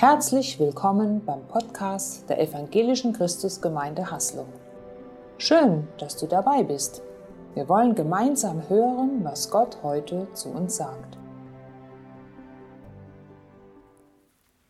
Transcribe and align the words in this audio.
Herzlich 0.00 0.58
willkommen 0.58 1.22
beim 1.26 1.46
Podcast 1.46 2.26
der 2.30 2.40
Evangelischen 2.40 3.12
Christusgemeinde 3.12 4.10
Haslo. 4.10 4.48
Schön, 5.36 5.86
dass 5.98 6.16
du 6.16 6.26
dabei 6.26 6.62
bist. 6.62 7.02
Wir 7.52 7.68
wollen 7.68 7.94
gemeinsam 7.94 8.66
hören, 8.70 9.22
was 9.24 9.50
Gott 9.50 9.76
heute 9.82 10.26
zu 10.32 10.48
uns 10.48 10.76
sagt. 10.78 11.18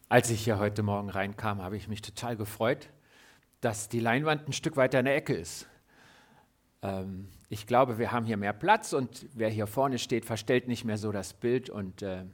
Als 0.09 0.31
ich 0.31 0.43
hier 0.43 0.59
heute 0.59 0.83
Morgen 0.83 1.11
reinkam, 1.11 1.63
habe 1.63 1.77
ich 1.77 1.87
mich 1.87 2.03
total 2.03 2.37
gefreut, 2.37 2.89
dass 3.61 3.89
die 3.89 4.01
Leinwand 4.01 4.49
ein 4.49 4.53
Stück 4.53 4.77
weiter 4.77 4.99
in 4.99 5.05
der 5.05 5.15
Ecke 5.15 5.35
ist. 5.35 5.69
Ähm, 6.83 7.29
ich 7.49 7.69
glaube, 7.69 7.99
wir 7.99 8.11
haben 8.11 8.27
hier 8.27 8.37
mehr 8.37 8.53
Platz 8.53 8.93
und 8.93 9.27
wer 9.33 9.49
hier 9.49 9.69
vorne 9.69 10.01
steht, 10.01 10.25
verstellt 10.25 10.67
nicht 10.67 10.85
mehr 10.85 10.99
so 10.99 11.13
das 11.13 11.35
Bild 11.35 11.71
und 11.71 12.03
äh, 12.03 12.25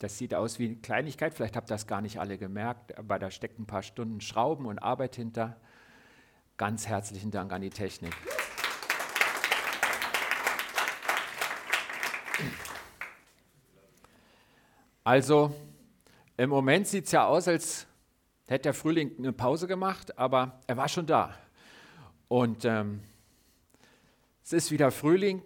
das 0.00 0.16
sieht 0.16 0.34
aus 0.34 0.58
wie 0.58 0.64
eine 0.64 0.76
Kleinigkeit, 0.76 1.34
vielleicht 1.34 1.56
habt 1.56 1.70
ihr 1.70 1.74
das 1.74 1.86
gar 1.86 2.00
nicht 2.00 2.18
alle 2.18 2.38
gemerkt, 2.38 2.96
aber 2.96 3.18
da 3.18 3.30
steckt 3.30 3.58
ein 3.58 3.66
paar 3.66 3.82
Stunden 3.82 4.22
Schrauben 4.22 4.64
und 4.64 4.78
Arbeit 4.78 5.14
hinter. 5.14 5.60
Ganz 6.56 6.86
herzlichen 6.86 7.30
Dank 7.30 7.52
an 7.52 7.60
die 7.60 7.68
Technik. 7.68 8.14
Also, 15.04 15.54
im 16.38 16.48
Moment 16.48 16.86
sieht 16.86 17.04
es 17.04 17.12
ja 17.12 17.26
aus, 17.26 17.46
als 17.46 17.86
hätte 18.46 18.62
der 18.62 18.74
Frühling 18.74 19.12
eine 19.18 19.34
Pause 19.34 19.66
gemacht, 19.66 20.16
aber 20.18 20.60
er 20.66 20.78
war 20.78 20.88
schon 20.88 21.04
da. 21.04 21.34
Und 22.28 22.64
ähm, 22.64 23.02
es 24.42 24.54
ist 24.54 24.70
wieder 24.70 24.90
Frühling. 24.92 25.42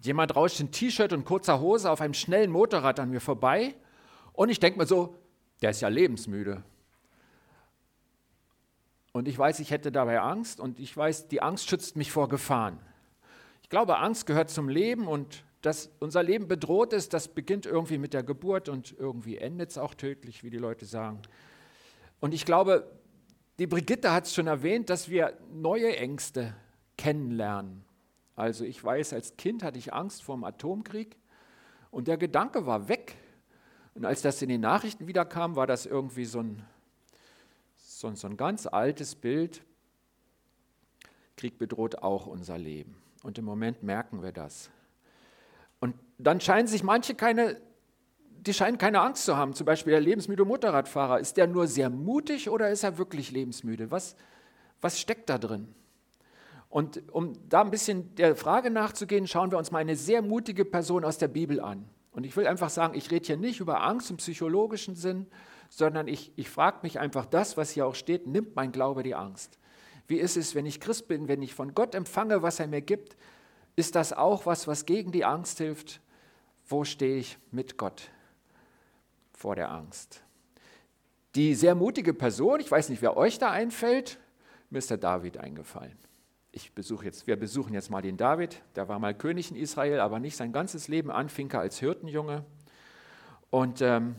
Jemand 0.00 0.36
rauscht 0.36 0.60
in 0.60 0.70
T-Shirt 0.70 1.14
und 1.14 1.24
kurzer 1.24 1.60
Hose 1.60 1.90
auf 1.90 2.02
einem 2.02 2.12
schnellen 2.12 2.50
Motorrad 2.50 3.00
an 3.00 3.08
mir 3.08 3.22
vorbei 3.22 3.74
und 4.36 4.48
ich 4.48 4.60
denke 4.60 4.78
mir 4.78 4.86
so, 4.86 5.16
der 5.62 5.70
ist 5.70 5.80
ja 5.80 5.88
lebensmüde. 5.88 6.62
Und 9.12 9.28
ich 9.28 9.38
weiß, 9.38 9.60
ich 9.60 9.70
hätte 9.70 9.90
dabei 9.90 10.20
Angst 10.20 10.60
und 10.60 10.78
ich 10.78 10.94
weiß, 10.94 11.28
die 11.28 11.40
Angst 11.40 11.68
schützt 11.68 11.96
mich 11.96 12.12
vor 12.12 12.28
Gefahren. 12.28 12.78
Ich 13.62 13.70
glaube, 13.70 13.98
Angst 13.98 14.26
gehört 14.26 14.50
zum 14.50 14.68
Leben 14.68 15.08
und 15.08 15.42
dass 15.62 15.90
unser 15.98 16.22
Leben 16.22 16.46
bedroht 16.46 16.92
ist, 16.92 17.14
das 17.14 17.28
beginnt 17.28 17.66
irgendwie 17.66 17.98
mit 17.98 18.12
der 18.12 18.22
Geburt 18.22 18.68
und 18.68 18.94
irgendwie 18.98 19.38
endet 19.38 19.70
es 19.70 19.78
auch 19.78 19.94
tödlich, 19.94 20.44
wie 20.44 20.50
die 20.50 20.58
Leute 20.58 20.84
sagen. 20.84 21.20
Und 22.20 22.34
ich 22.34 22.44
glaube, 22.44 22.88
die 23.58 23.66
Brigitte 23.66 24.12
hat 24.12 24.26
es 24.26 24.34
schon 24.34 24.46
erwähnt, 24.46 24.90
dass 24.90 25.08
wir 25.08 25.32
neue 25.50 25.96
Ängste 25.96 26.54
kennenlernen. 26.98 27.84
Also 28.34 28.64
ich 28.64 28.84
weiß, 28.84 29.14
als 29.14 29.36
Kind 29.38 29.62
hatte 29.62 29.78
ich 29.78 29.94
Angst 29.94 30.22
vor 30.22 30.36
dem 30.36 30.44
Atomkrieg 30.44 31.16
und 31.90 32.06
der 32.06 32.18
Gedanke 32.18 32.66
war 32.66 32.88
weg. 32.88 33.16
Und 33.96 34.04
als 34.04 34.20
das 34.20 34.42
in 34.42 34.50
den 34.50 34.60
Nachrichten 34.60 35.06
wiederkam, 35.06 35.56
war 35.56 35.66
das 35.66 35.86
irgendwie 35.86 36.26
so 36.26 36.40
ein, 36.40 36.62
so, 37.78 38.14
so 38.14 38.28
ein 38.28 38.36
ganz 38.36 38.66
altes 38.66 39.14
Bild. 39.14 39.62
Krieg 41.34 41.56
bedroht 41.58 42.02
auch 42.02 42.26
unser 42.26 42.58
Leben. 42.58 42.94
Und 43.22 43.38
im 43.38 43.46
Moment 43.46 43.82
merken 43.82 44.22
wir 44.22 44.32
das. 44.32 44.70
Und 45.80 45.94
dann 46.18 46.42
scheinen 46.42 46.68
sich 46.68 46.82
manche 46.82 47.14
keine, 47.14 47.58
die 48.28 48.52
scheinen 48.52 48.76
keine 48.76 49.00
Angst 49.00 49.24
zu 49.24 49.38
haben. 49.38 49.54
Zum 49.54 49.64
Beispiel 49.64 49.92
der 49.92 50.00
lebensmüde 50.02 50.44
Motorradfahrer. 50.44 51.18
Ist 51.18 51.38
der 51.38 51.46
nur 51.46 51.66
sehr 51.66 51.88
mutig 51.88 52.50
oder 52.50 52.68
ist 52.68 52.84
er 52.84 52.98
wirklich 52.98 53.30
lebensmüde? 53.30 53.90
Was, 53.90 54.14
was 54.82 55.00
steckt 55.00 55.30
da 55.30 55.38
drin? 55.38 55.74
Und 56.68 57.02
um 57.14 57.32
da 57.48 57.62
ein 57.62 57.70
bisschen 57.70 58.14
der 58.16 58.36
Frage 58.36 58.70
nachzugehen, 58.70 59.26
schauen 59.26 59.50
wir 59.50 59.56
uns 59.56 59.70
mal 59.70 59.78
eine 59.78 59.96
sehr 59.96 60.20
mutige 60.20 60.66
Person 60.66 61.02
aus 61.02 61.16
der 61.16 61.28
Bibel 61.28 61.60
an. 61.60 61.88
Und 62.16 62.24
ich 62.24 62.34
will 62.34 62.46
einfach 62.46 62.70
sagen, 62.70 62.96
ich 62.96 63.10
rede 63.10 63.26
hier 63.26 63.36
nicht 63.36 63.60
über 63.60 63.82
Angst 63.82 64.10
im 64.10 64.16
psychologischen 64.16 64.96
Sinn, 64.96 65.26
sondern 65.68 66.08
ich, 66.08 66.32
ich 66.36 66.48
frage 66.48 66.78
mich 66.82 66.98
einfach 66.98 67.26
das, 67.26 67.58
was 67.58 67.72
hier 67.72 67.86
auch 67.86 67.94
steht, 67.94 68.26
nimmt 68.26 68.56
mein 68.56 68.72
Glaube 68.72 69.02
die 69.02 69.14
Angst? 69.14 69.58
Wie 70.08 70.16
ist 70.16 70.38
es, 70.38 70.54
wenn 70.54 70.64
ich 70.64 70.80
Christ 70.80 71.08
bin, 71.08 71.28
wenn 71.28 71.42
ich 71.42 71.54
von 71.54 71.74
Gott 71.74 71.94
empfange, 71.94 72.40
was 72.40 72.58
er 72.58 72.68
mir 72.68 72.80
gibt? 72.80 73.18
Ist 73.76 73.96
das 73.96 74.14
auch 74.14 74.46
was, 74.46 74.66
was 74.66 74.86
gegen 74.86 75.12
die 75.12 75.26
Angst 75.26 75.58
hilft? 75.58 76.00
Wo 76.66 76.84
stehe 76.84 77.18
ich 77.18 77.36
mit 77.50 77.76
Gott 77.76 78.10
vor 79.34 79.54
der 79.54 79.70
Angst? 79.70 80.22
Die 81.34 81.54
sehr 81.54 81.74
mutige 81.74 82.14
Person, 82.14 82.60
ich 82.60 82.70
weiß 82.70 82.88
nicht, 82.88 83.02
wer 83.02 83.18
euch 83.18 83.38
da 83.38 83.50
einfällt, 83.50 84.18
mir 84.70 84.78
ist 84.78 84.88
der 84.88 84.96
David 84.96 85.36
eingefallen 85.36 85.98
ich 86.56 86.72
besuche 86.72 87.04
jetzt, 87.04 87.26
wir 87.26 87.36
besuchen 87.36 87.74
jetzt 87.74 87.90
mal 87.90 88.00
den 88.00 88.16
David, 88.16 88.62
der 88.76 88.88
war 88.88 88.98
mal 88.98 89.12
König 89.12 89.50
in 89.50 89.58
Israel, 89.58 90.00
aber 90.00 90.20
nicht 90.20 90.38
sein 90.38 90.52
ganzes 90.52 90.88
Leben 90.88 91.10
an, 91.10 91.28
er 91.28 91.60
als 91.60 91.78
Hirtenjunge. 91.78 92.46
Und 93.50 93.82
ähm, 93.82 94.16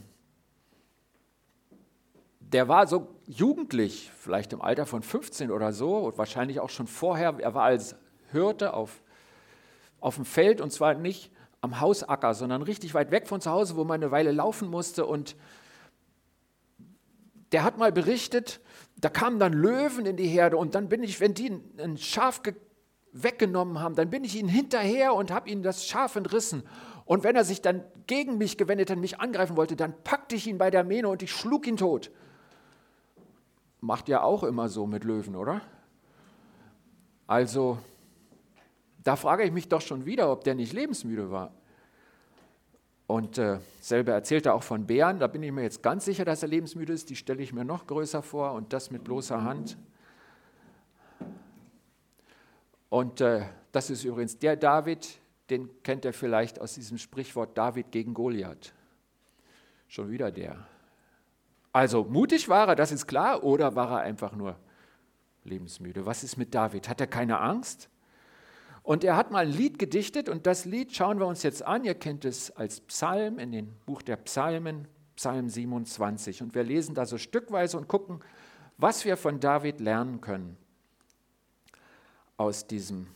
der 2.40 2.68
war 2.68 2.86
so 2.86 3.08
jugendlich, 3.26 4.12
vielleicht 4.16 4.54
im 4.54 4.62
Alter 4.62 4.86
von 4.86 5.02
15 5.02 5.50
oder 5.50 5.74
so, 5.74 5.98
und 5.98 6.20
wahrscheinlich 6.20 6.60
auch 6.60 6.70
schon 6.70 6.86
vorher, 6.86 7.40
er 7.40 7.56
war 7.56 7.64
als 7.64 7.96
Hirte 8.32 8.76
auf, 8.76 9.02
auf 10.00 10.16
dem 10.16 10.26
Feld 10.26 10.62
und 10.62 10.72
zwar 10.72 10.94
nicht 10.94 11.32
am 11.62 11.80
Hausacker, 11.80 12.36
sondern 12.36 12.62
richtig 12.62 12.94
weit 12.94 13.10
weg 13.10 13.28
von 13.28 13.42
zu 13.42 13.50
Hause, 13.50 13.76
wo 13.76 13.84
man 13.84 13.96
eine 13.96 14.12
Weile 14.12 14.32
laufen 14.32 14.70
musste. 14.70 15.08
Und 15.08 15.36
der 17.52 17.64
hat 17.64 17.80
mal 17.80 17.92
berichtet, 17.92 18.62
da 19.00 19.10
kamen 19.10 19.40
dann 19.40 19.54
Löwen 19.54 20.06
in 20.06 20.18
die 20.18 20.28
Herde 20.28 20.58
und 20.58 20.76
dann 20.76 20.90
bin 20.90 21.04
ich, 21.04 21.20
wenn 21.20 21.34
die 21.34 21.62
ein 21.78 21.98
Schaf 21.98 22.42
weggenommen 23.12 23.80
haben, 23.80 23.96
dann 23.96 24.10
bin 24.10 24.24
ich 24.24 24.36
ihnen 24.36 24.50
hinterher 24.50 25.14
und 25.14 25.32
habe 25.32 25.50
ihnen 25.50 25.64
das 25.64 25.86
Schaf 25.86 26.16
entrissen. 26.16 26.64
Und 27.06 27.24
wenn 27.24 27.36
er 27.36 27.46
sich 27.46 27.62
dann 27.62 27.84
gegen 28.08 28.38
mich 28.38 28.58
gewendet 28.58 28.90
hat, 28.90 28.98
mich 28.98 29.20
angreifen 29.20 29.56
wollte, 29.56 29.76
dann 29.76 29.94
packte 30.04 30.36
ich 30.36 30.48
ihn 30.48 30.58
bei 30.58 30.70
der 30.72 30.84
Mähne 30.84 31.08
und 31.08 31.22
ich 31.22 31.32
schlug 31.32 31.68
ihn 31.68 31.78
tot. 31.78 32.12
Macht 33.80 34.10
ja 34.10 34.24
auch 34.24 34.44
immer 34.44 34.68
so 34.68 34.88
mit 34.88 35.04
Löwen, 35.04 35.36
oder? 35.36 35.62
Also, 37.28 37.78
da 39.04 39.16
frage 39.16 39.44
ich 39.44 39.52
mich 39.52 39.70
doch 39.70 39.82
schon 39.82 40.06
wieder, 40.06 40.32
ob 40.32 40.44
der 40.44 40.56
nicht 40.56 40.74
lebensmüde 40.74 41.32
war. 41.32 41.54
Und 43.08 43.38
äh, 43.38 43.60
selber 43.80 44.12
erzählt 44.12 44.46
er 44.46 44.54
auch 44.54 44.64
von 44.64 44.86
Bären, 44.86 45.20
da 45.20 45.28
bin 45.28 45.42
ich 45.42 45.52
mir 45.54 45.64
jetzt 45.64 45.82
ganz 45.82 46.04
sicher, 46.04 46.26
dass 46.26 46.44
er 46.44 46.50
lebensmüde 46.50 46.92
ist. 46.92 47.10
Die 47.10 47.16
stelle 47.16 47.42
ich 47.42 47.54
mir 47.54 47.64
noch 47.64 47.88
größer 47.88 48.22
vor 48.22 48.52
und 48.52 48.74
das 48.74 48.92
mit 48.92 49.06
bloßer 49.06 49.44
Hand. 49.44 49.78
Und 52.90 53.22
äh, 53.22 53.46
das 53.72 53.90
ist 53.90 54.04
übrigens 54.04 54.38
der 54.40 54.58
David, 54.58 55.20
den 55.50 55.70
kennt 55.84 56.04
er 56.04 56.12
vielleicht 56.12 56.60
aus 56.60 56.74
diesem 56.74 56.98
Sprichwort 56.98 57.58
David 57.58 57.92
gegen 57.92 58.14
Goliath. 58.14 58.74
Schon 59.88 60.10
wieder 60.10 60.30
der. 60.30 60.68
Also 61.72 62.04
mutig 62.04 62.50
war 62.50 62.68
er, 62.68 62.76
das 62.76 62.92
ist 62.92 63.08
klar, 63.08 63.44
oder 63.44 63.76
war 63.76 63.92
er 63.92 64.00
einfach 64.00 64.34
nur 64.34 64.58
lebensmüde? 65.46 66.06
Was 66.06 66.24
ist 66.24 66.36
mit 66.36 66.54
David? 66.54 66.90
Hat 66.90 67.00
er 67.00 67.08
keine 67.08 67.40
Angst? 67.40 67.90
Und 68.88 69.04
er 69.04 69.18
hat 69.18 69.32
mal 69.32 69.46
ein 69.46 69.52
Lied 69.52 69.80
gedichtet 69.80 70.30
und 70.30 70.48
das 70.48 70.64
Lied 70.64 70.96
schauen 70.96 71.20
wir 71.20 71.28
uns 71.28 71.44
jetzt 71.44 71.62
an. 71.62 71.84
Ihr 71.84 71.94
kennt 71.94 72.24
es 72.24 72.52
als 72.52 72.80
Psalm 72.80 73.38
in 73.38 73.52
dem 73.52 73.68
Buch 73.86 74.02
der 74.02 74.16
Psalmen, 74.16 74.88
Psalm 75.18 75.50
27. 75.50 76.42
Und 76.42 76.56
wir 76.56 76.64
lesen 76.64 76.96
da 76.96 77.06
so 77.06 77.18
stückweise 77.18 77.78
und 77.78 77.90
gucken, 77.90 78.22
was 78.78 79.04
wir 79.04 79.18
von 79.18 79.42
David 79.42 79.82
lernen 79.82 80.22
können 80.22 80.56
aus 82.38 82.66
diesem, 82.66 83.08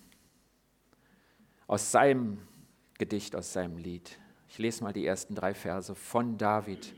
aus 1.68 1.90
seinem 1.90 2.40
Gedicht, 2.98 3.34
aus 3.34 3.54
seinem 3.54 3.78
Lied. 3.78 4.20
Ich 4.50 4.58
lese 4.58 4.84
mal 4.84 4.92
die 4.92 5.06
ersten 5.06 5.36
drei 5.36 5.54
Verse 5.54 5.96
von 5.96 6.38
David. 6.38 6.94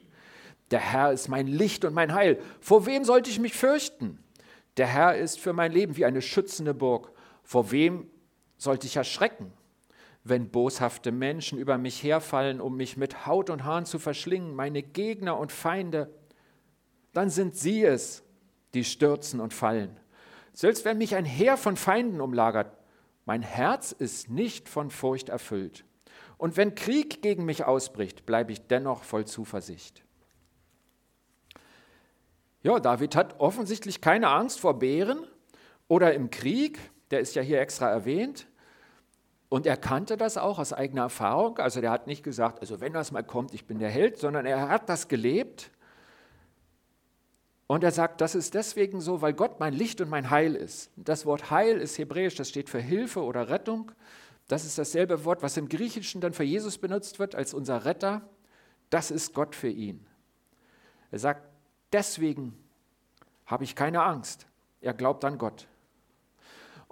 Der 0.71 0.79
Herr 0.79 1.11
ist 1.11 1.27
mein 1.27 1.45
Licht 1.45 1.85
und 1.85 1.93
mein 1.93 2.15
Heil. 2.15 2.39
Vor 2.59 2.87
wem 2.87 3.03
sollte 3.03 3.29
ich 3.29 3.39
mich 3.39 3.53
fürchten? 3.53 4.17
Der 4.77 4.87
Herr 4.87 5.15
ist 5.15 5.39
für 5.39 5.53
mein 5.53 5.71
Leben 5.71 5.95
wie 5.95 6.05
eine 6.05 6.23
schützende 6.23 6.73
Burg. 6.73 7.11
Vor 7.43 7.69
wem 7.69 8.09
sollte 8.63 8.87
ich 8.87 8.95
erschrecken, 8.95 9.51
wenn 10.23 10.49
boshafte 10.49 11.11
Menschen 11.11 11.59
über 11.59 11.77
mich 11.77 12.01
herfallen, 12.01 12.61
um 12.61 12.77
mich 12.77 12.95
mit 12.95 13.25
Haut 13.25 13.49
und 13.49 13.65
Haaren 13.65 13.85
zu 13.85 13.99
verschlingen, 13.99 14.55
meine 14.55 14.81
Gegner 14.81 15.37
und 15.37 15.51
Feinde, 15.51 16.13
dann 17.11 17.29
sind 17.29 17.55
sie 17.55 17.83
es, 17.83 18.23
die 18.73 18.85
stürzen 18.85 19.41
und 19.41 19.53
fallen. 19.53 19.99
Selbst 20.53 20.85
wenn 20.85 20.97
mich 20.97 21.15
ein 21.15 21.25
Heer 21.25 21.57
von 21.57 21.75
Feinden 21.75 22.21
umlagert, 22.21 22.77
mein 23.25 23.41
Herz 23.41 23.91
ist 23.91 24.29
nicht 24.29 24.69
von 24.69 24.89
Furcht 24.89 25.29
erfüllt. 25.29 25.85
Und 26.37 26.57
wenn 26.57 26.75
Krieg 26.75 27.21
gegen 27.21 27.45
mich 27.45 27.65
ausbricht, 27.65 28.25
bleibe 28.25 28.51
ich 28.51 28.67
dennoch 28.67 29.03
voll 29.03 29.25
Zuversicht. 29.25 30.03
Ja, 32.61 32.79
David 32.79 33.15
hat 33.15 33.39
offensichtlich 33.39 33.99
keine 33.99 34.29
Angst 34.29 34.59
vor 34.59 34.79
Bären 34.79 35.27
oder 35.87 36.13
im 36.13 36.29
Krieg, 36.29 36.79
der 37.11 37.19
ist 37.19 37.35
ja 37.35 37.41
hier 37.41 37.59
extra 37.59 37.89
erwähnt. 37.89 38.47
Und 39.53 39.67
er 39.67 39.77
kannte 39.77 40.17
das 40.17 40.37
auch 40.37 40.57
aus 40.57 40.73
eigener 40.73 41.03
Erfahrung. 41.03 41.59
Also 41.59 41.79
der 41.79 41.91
hat 41.91 42.07
nicht 42.07 42.23
gesagt, 42.23 42.61
also 42.61 42.81
wenn 42.81 42.91
das 42.91 43.11
mal 43.11 43.21
kommt, 43.21 43.53
ich 43.53 43.67
bin 43.67 43.77
der 43.77 43.91
Held, 43.91 44.17
sondern 44.17 44.47
er 44.47 44.67
hat 44.67 44.89
das 44.89 45.09
gelebt. 45.09 45.69
Und 47.67 47.83
er 47.83 47.91
sagt, 47.91 48.19
das 48.19 48.33
ist 48.33 48.55
deswegen 48.55 48.99
so, 48.99 49.21
weil 49.21 49.33
Gott 49.33 49.59
mein 49.59 49.75
Licht 49.75 50.01
und 50.01 50.09
mein 50.09 50.31
Heil 50.31 50.55
ist. 50.55 50.89
Das 50.95 51.27
Wort 51.27 51.51
Heil 51.51 51.77
ist 51.77 51.99
hebräisch, 51.99 52.33
das 52.33 52.49
steht 52.49 52.67
für 52.67 52.79
Hilfe 52.79 53.21
oder 53.21 53.49
Rettung. 53.49 53.91
Das 54.47 54.65
ist 54.65 54.79
dasselbe 54.79 55.23
Wort, 55.23 55.43
was 55.43 55.55
im 55.55 55.69
Griechischen 55.69 56.19
dann 56.19 56.33
für 56.33 56.43
Jesus 56.43 56.79
benutzt 56.79 57.19
wird 57.19 57.35
als 57.35 57.53
unser 57.53 57.85
Retter. 57.85 58.27
Das 58.89 59.11
ist 59.11 59.35
Gott 59.35 59.53
für 59.53 59.69
ihn. 59.69 60.03
Er 61.11 61.19
sagt, 61.19 61.47
deswegen 61.91 62.57
habe 63.45 63.65
ich 63.65 63.75
keine 63.75 64.01
Angst. 64.01 64.47
Er 64.81 64.95
glaubt 64.95 65.23
an 65.23 65.37
Gott. 65.37 65.67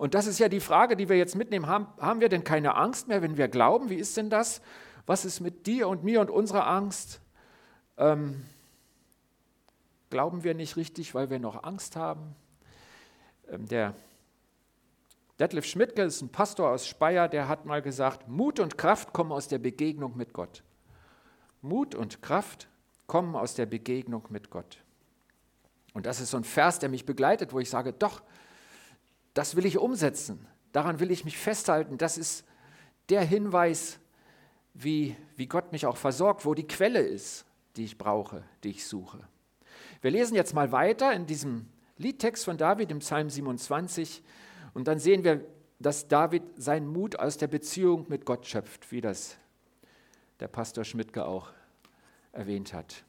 Und 0.01 0.15
das 0.15 0.25
ist 0.25 0.39
ja 0.39 0.50
die 0.50 0.62
Frage, 0.62 0.98
die 0.98 1.09
wir 1.09 1.18
jetzt 1.18 1.36
mitnehmen. 1.36 1.68
Haben, 1.68 1.86
haben 2.00 2.21
wir 2.21 2.30
denn 2.30 2.44
keine 2.44 2.74
Angst 2.74 3.07
mehr, 3.07 3.21
wenn 3.21 3.38
wir 3.38 3.48
glauben? 3.48 3.92
Wie 3.92 3.98
ist 3.98 4.18
denn 4.18 4.31
das? 4.31 4.59
Was 5.06 5.25
ist 5.25 5.42
mit 5.42 5.68
dir 5.68 5.88
und 5.88 6.03
mir 6.03 6.21
und 6.21 6.31
unserer 6.31 6.65
Angst? 6.65 7.21
Ähm, 8.00 8.44
glauben 10.09 10.44
wir 10.44 10.56
nicht 10.56 10.75
richtig, 10.75 11.13
weil 11.13 11.30
wir 11.30 11.38
noch 11.38 11.63
Angst 11.63 11.95
haben? 11.95 12.33
Ähm, 13.48 13.68
der 13.68 13.94
Detlef 15.39 15.68
Schmidtke 15.68 16.01
ist 16.01 16.24
ein 16.24 16.30
Pastor 16.30 16.71
aus 16.71 16.88
Speyer, 16.88 17.30
der 17.30 17.48
hat 17.48 17.68
mal 17.68 17.83
gesagt, 17.83 18.27
Mut 18.27 18.59
und 18.59 18.80
Kraft 18.80 19.13
kommen 19.13 19.31
aus 19.31 19.50
der 19.50 19.59
Begegnung 19.59 20.18
mit 20.18 20.33
Gott. 20.33 20.63
Mut 21.62 21.94
und 21.94 22.24
Kraft 22.24 22.68
kommen 23.06 23.36
aus 23.36 23.53
der 23.53 23.68
Begegnung 23.68 24.25
mit 24.30 24.50
Gott. 24.50 24.80
Und 25.94 26.07
das 26.07 26.19
ist 26.19 26.31
so 26.31 26.38
ein 26.38 26.44
Vers, 26.44 26.80
der 26.80 26.89
mich 26.89 27.06
begleitet, 27.06 27.53
wo 27.53 27.59
ich 27.59 27.69
sage, 27.69 27.94
doch, 27.94 28.24
das 29.33 29.55
will 29.55 29.65
ich 29.65 29.77
umsetzen, 29.77 30.47
daran 30.71 30.99
will 30.99 31.11
ich 31.11 31.25
mich 31.25 31.37
festhalten, 31.37 31.97
das 31.97 32.17
ist 32.17 32.45
der 33.09 33.23
Hinweis, 33.23 33.99
wie, 34.73 35.15
wie 35.35 35.47
Gott 35.47 35.71
mich 35.71 35.85
auch 35.85 35.97
versorgt, 35.97 36.45
wo 36.45 36.53
die 36.53 36.67
Quelle 36.67 37.01
ist, 37.01 37.45
die 37.75 37.83
ich 37.83 37.97
brauche, 37.97 38.43
die 38.63 38.69
ich 38.69 38.85
suche. 38.85 39.19
Wir 40.01 40.11
lesen 40.11 40.35
jetzt 40.35 40.53
mal 40.53 40.71
weiter 40.71 41.13
in 41.13 41.25
diesem 41.25 41.67
Liedtext 41.97 42.45
von 42.45 42.57
David 42.57 42.91
im 42.91 42.99
Psalm 42.99 43.29
27 43.29 44.23
und 44.73 44.87
dann 44.87 44.99
sehen 44.99 45.23
wir, 45.23 45.45
dass 45.79 46.07
David 46.07 46.43
seinen 46.57 46.87
Mut 46.87 47.17
aus 47.17 47.37
der 47.37 47.47
Beziehung 47.47 48.05
mit 48.07 48.25
Gott 48.25 48.45
schöpft, 48.45 48.91
wie 48.91 49.01
das 49.01 49.37
der 50.39 50.47
Pastor 50.47 50.83
Schmidtke 50.83 51.25
auch 51.25 51.51
erwähnt 52.31 52.73
hat. 52.73 53.03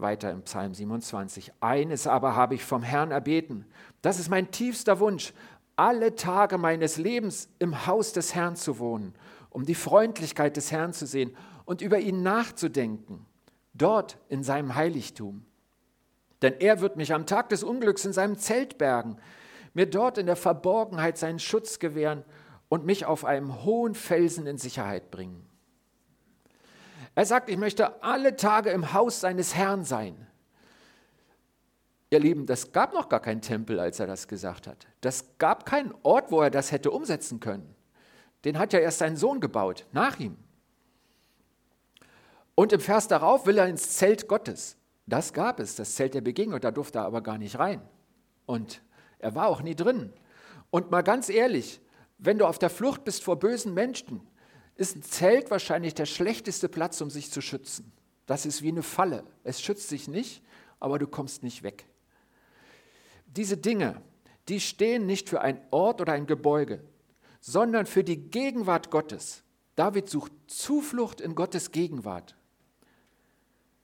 Weiter 0.00 0.30
im 0.30 0.42
Psalm 0.42 0.74
27. 0.74 1.52
Eines 1.60 2.06
aber 2.06 2.36
habe 2.36 2.54
ich 2.54 2.64
vom 2.64 2.82
Herrn 2.82 3.10
erbeten. 3.10 3.66
Das 4.02 4.18
ist 4.18 4.28
mein 4.28 4.50
tiefster 4.50 5.00
Wunsch, 5.00 5.32
alle 5.76 6.14
Tage 6.14 6.58
meines 6.58 6.96
Lebens 6.96 7.48
im 7.58 7.86
Haus 7.86 8.12
des 8.12 8.34
Herrn 8.34 8.56
zu 8.56 8.78
wohnen, 8.78 9.14
um 9.50 9.64
die 9.64 9.74
Freundlichkeit 9.74 10.56
des 10.56 10.70
Herrn 10.72 10.92
zu 10.92 11.06
sehen 11.06 11.36
und 11.64 11.82
über 11.82 11.98
ihn 11.98 12.22
nachzudenken, 12.22 13.26
dort 13.74 14.18
in 14.28 14.42
seinem 14.42 14.74
Heiligtum. 14.74 15.44
Denn 16.42 16.54
er 16.58 16.80
wird 16.80 16.96
mich 16.96 17.14
am 17.14 17.26
Tag 17.26 17.48
des 17.48 17.62
Unglücks 17.62 18.04
in 18.04 18.12
seinem 18.12 18.38
Zelt 18.38 18.78
bergen, 18.78 19.16
mir 19.74 19.86
dort 19.86 20.18
in 20.18 20.26
der 20.26 20.36
Verborgenheit 20.36 21.18
seinen 21.18 21.38
Schutz 21.38 21.78
gewähren 21.78 22.24
und 22.68 22.86
mich 22.86 23.04
auf 23.04 23.24
einem 23.24 23.64
hohen 23.64 23.94
Felsen 23.94 24.46
in 24.46 24.58
Sicherheit 24.58 25.10
bringen. 25.10 25.49
Er 27.20 27.26
sagt, 27.26 27.50
ich 27.50 27.58
möchte 27.58 28.02
alle 28.02 28.34
Tage 28.34 28.70
im 28.70 28.94
Haus 28.94 29.20
seines 29.20 29.54
Herrn 29.54 29.84
sein. 29.84 30.26
Ihr 32.08 32.18
Lieben, 32.18 32.46
das 32.46 32.72
gab 32.72 32.94
noch 32.94 33.10
gar 33.10 33.20
keinen 33.20 33.42
Tempel, 33.42 33.78
als 33.78 34.00
er 34.00 34.06
das 34.06 34.26
gesagt 34.26 34.66
hat. 34.66 34.86
Das 35.02 35.26
gab 35.36 35.66
keinen 35.66 35.94
Ort, 36.02 36.32
wo 36.32 36.40
er 36.40 36.48
das 36.48 36.72
hätte 36.72 36.90
umsetzen 36.90 37.38
können. 37.38 37.74
Den 38.46 38.58
hat 38.58 38.72
ja 38.72 38.78
erst 38.78 39.00
sein 39.00 39.18
Sohn 39.18 39.38
gebaut, 39.38 39.84
nach 39.92 40.18
ihm. 40.18 40.38
Und 42.54 42.72
im 42.72 42.80
Vers 42.80 43.06
darauf 43.06 43.44
will 43.44 43.58
er 43.58 43.68
ins 43.68 43.98
Zelt 43.98 44.26
Gottes. 44.26 44.78
Das 45.04 45.34
gab 45.34 45.60
es, 45.60 45.76
das 45.76 45.96
Zelt 45.96 46.14
der 46.14 46.22
Begegnung, 46.22 46.58
da 46.58 46.70
durfte 46.70 47.00
er 47.00 47.04
aber 47.04 47.20
gar 47.20 47.36
nicht 47.36 47.58
rein. 47.58 47.82
Und 48.46 48.80
er 49.18 49.34
war 49.34 49.48
auch 49.48 49.60
nie 49.60 49.76
drin. 49.76 50.10
Und 50.70 50.90
mal 50.90 51.02
ganz 51.02 51.28
ehrlich, 51.28 51.82
wenn 52.16 52.38
du 52.38 52.46
auf 52.46 52.58
der 52.58 52.70
Flucht 52.70 53.04
bist 53.04 53.22
vor 53.22 53.38
bösen 53.38 53.74
Menschen, 53.74 54.26
ist 54.80 54.96
ein 54.96 55.02
Zelt 55.02 55.50
wahrscheinlich 55.50 55.94
der 55.94 56.06
schlechteste 56.06 56.68
Platz, 56.68 57.00
um 57.02 57.10
sich 57.10 57.30
zu 57.30 57.42
schützen. 57.42 57.92
Das 58.24 58.46
ist 58.46 58.62
wie 58.62 58.68
eine 58.68 58.82
Falle. 58.82 59.24
Es 59.44 59.60
schützt 59.60 59.90
sich 59.90 60.08
nicht, 60.08 60.42
aber 60.78 60.98
du 60.98 61.06
kommst 61.06 61.42
nicht 61.42 61.62
weg. 61.62 61.84
Diese 63.26 63.58
Dinge, 63.58 64.00
die 64.48 64.58
stehen 64.58 65.04
nicht 65.04 65.28
für 65.28 65.42
einen 65.42 65.60
Ort 65.70 66.00
oder 66.00 66.14
ein 66.14 66.26
Gebäude, 66.26 66.82
sondern 67.40 67.84
für 67.84 68.02
die 68.02 68.16
Gegenwart 68.16 68.90
Gottes. 68.90 69.42
David 69.76 70.08
sucht 70.08 70.32
Zuflucht 70.46 71.20
in 71.20 71.34
Gottes 71.34 71.72
Gegenwart. 71.72 72.34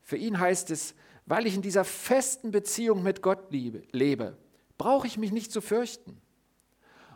Für 0.01 0.17
ihn 0.17 0.41
heißt 0.41 0.71
es, 0.71 0.95
weil 1.27 1.47
ich 1.47 1.57
in 1.57 1.63
dieser 1.63 1.85
festen 1.85 2.53
Beziehung 2.53 3.03
mit 3.03 3.21
Gott 3.21 3.53
lebe, 3.53 4.39
brauche 4.79 5.07
ich 5.07 5.19
mich 5.19 5.33
nicht 5.33 5.53
zu 5.53 5.61
fürchten. 5.61 6.23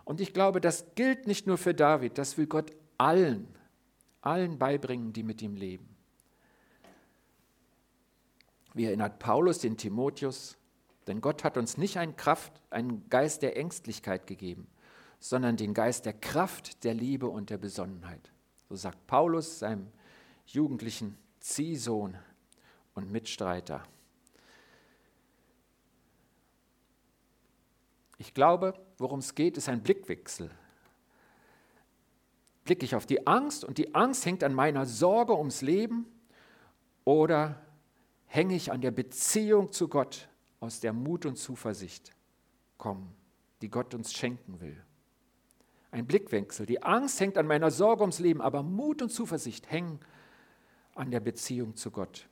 Und 0.05 0.21
ich 0.21 0.35
glaube, 0.35 0.61
das 0.61 0.85
gilt 0.97 1.27
nicht 1.27 1.47
nur 1.47 1.57
für 1.57 1.73
David, 1.73 2.19
das 2.19 2.37
will 2.37 2.47
Gott 2.47 2.73
allen, 2.99 3.49
allen 4.21 4.59
beibringen, 4.59 5.13
die 5.13 5.23
mit 5.23 5.43
ihm 5.43 5.57
leben. 5.57 5.97
Wie 8.75 8.85
erinnert 8.85 9.19
Paulus 9.19 9.59
den 9.59 9.77
Timotheus, 9.77 10.57
denn 11.07 11.21
Gott 11.21 11.43
hat 11.45 11.57
uns 11.57 11.77
nicht 11.77 11.97
einen 11.97 12.17
Kraft, 12.17 12.53
einen 12.71 13.09
Geist 13.09 13.43
der 13.43 13.57
Ängstlichkeit 13.57 14.27
gegeben, 14.27 14.69
sondern 15.19 15.57
den 15.57 15.75
Geist 15.75 16.07
der 16.07 16.13
Kraft, 16.13 16.85
der 16.85 16.95
Liebe 16.95 17.27
und 17.27 17.51
der 17.51 17.59
Besonnenheit. 17.59 18.33
So 18.69 18.77
sagt 18.77 19.07
Paulus 19.07 19.59
seinem 19.59 19.89
jugendlichen 20.47 21.19
Ziehsohn 21.41 22.17
und 22.95 23.11
Mitstreiter. 23.11 23.83
Ich 28.19 28.35
glaube, 28.35 28.75
worum 28.99 29.21
es 29.21 29.35
geht, 29.35 29.57
ist 29.57 29.69
ein 29.69 29.83
Blickwechsel. 29.83 30.51
Blicke 32.71 32.85
ich 32.85 32.95
auf 32.95 33.05
die 33.05 33.27
Angst 33.27 33.65
und 33.65 33.79
die 33.79 33.97
Angst 33.97 34.25
hängt 34.25 34.45
an 34.45 34.55
meiner 34.55 34.87
Sorge 34.87 35.37
ums 35.37 35.61
Leben 35.61 36.07
oder 37.03 37.61
hänge 38.27 38.55
ich 38.55 38.71
an 38.71 38.81
der 38.81 38.93
Beziehung 38.93 39.73
zu 39.73 39.89
Gott, 39.89 40.29
aus 40.61 40.79
der 40.79 40.93
Mut 40.93 41.27
und 41.27 41.35
Zuversicht 41.35 42.13
kommen, 42.79 43.13
die 43.61 43.71
Gott 43.71 43.93
uns 43.93 44.13
schenken 44.13 44.61
will. 44.61 44.81
Ein 45.91 46.07
Blickwechsel. 46.07 46.65
Die 46.65 46.81
Angst 46.81 47.19
hängt 47.19 47.37
an 47.39 47.49
meiner 47.49 47.73
Sorge 47.73 48.03
ums 48.03 48.21
Leben, 48.21 48.41
aber 48.41 48.63
Mut 48.63 49.03
und 49.03 49.11
Zuversicht 49.11 49.69
hängen 49.69 49.99
an 50.95 51.11
der 51.11 51.19
Beziehung 51.19 51.75
zu 51.75 51.91
Gott. 51.91 52.29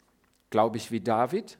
Glaube 0.50 0.76
ich 0.76 0.92
wie 0.92 1.00
David, 1.00 1.58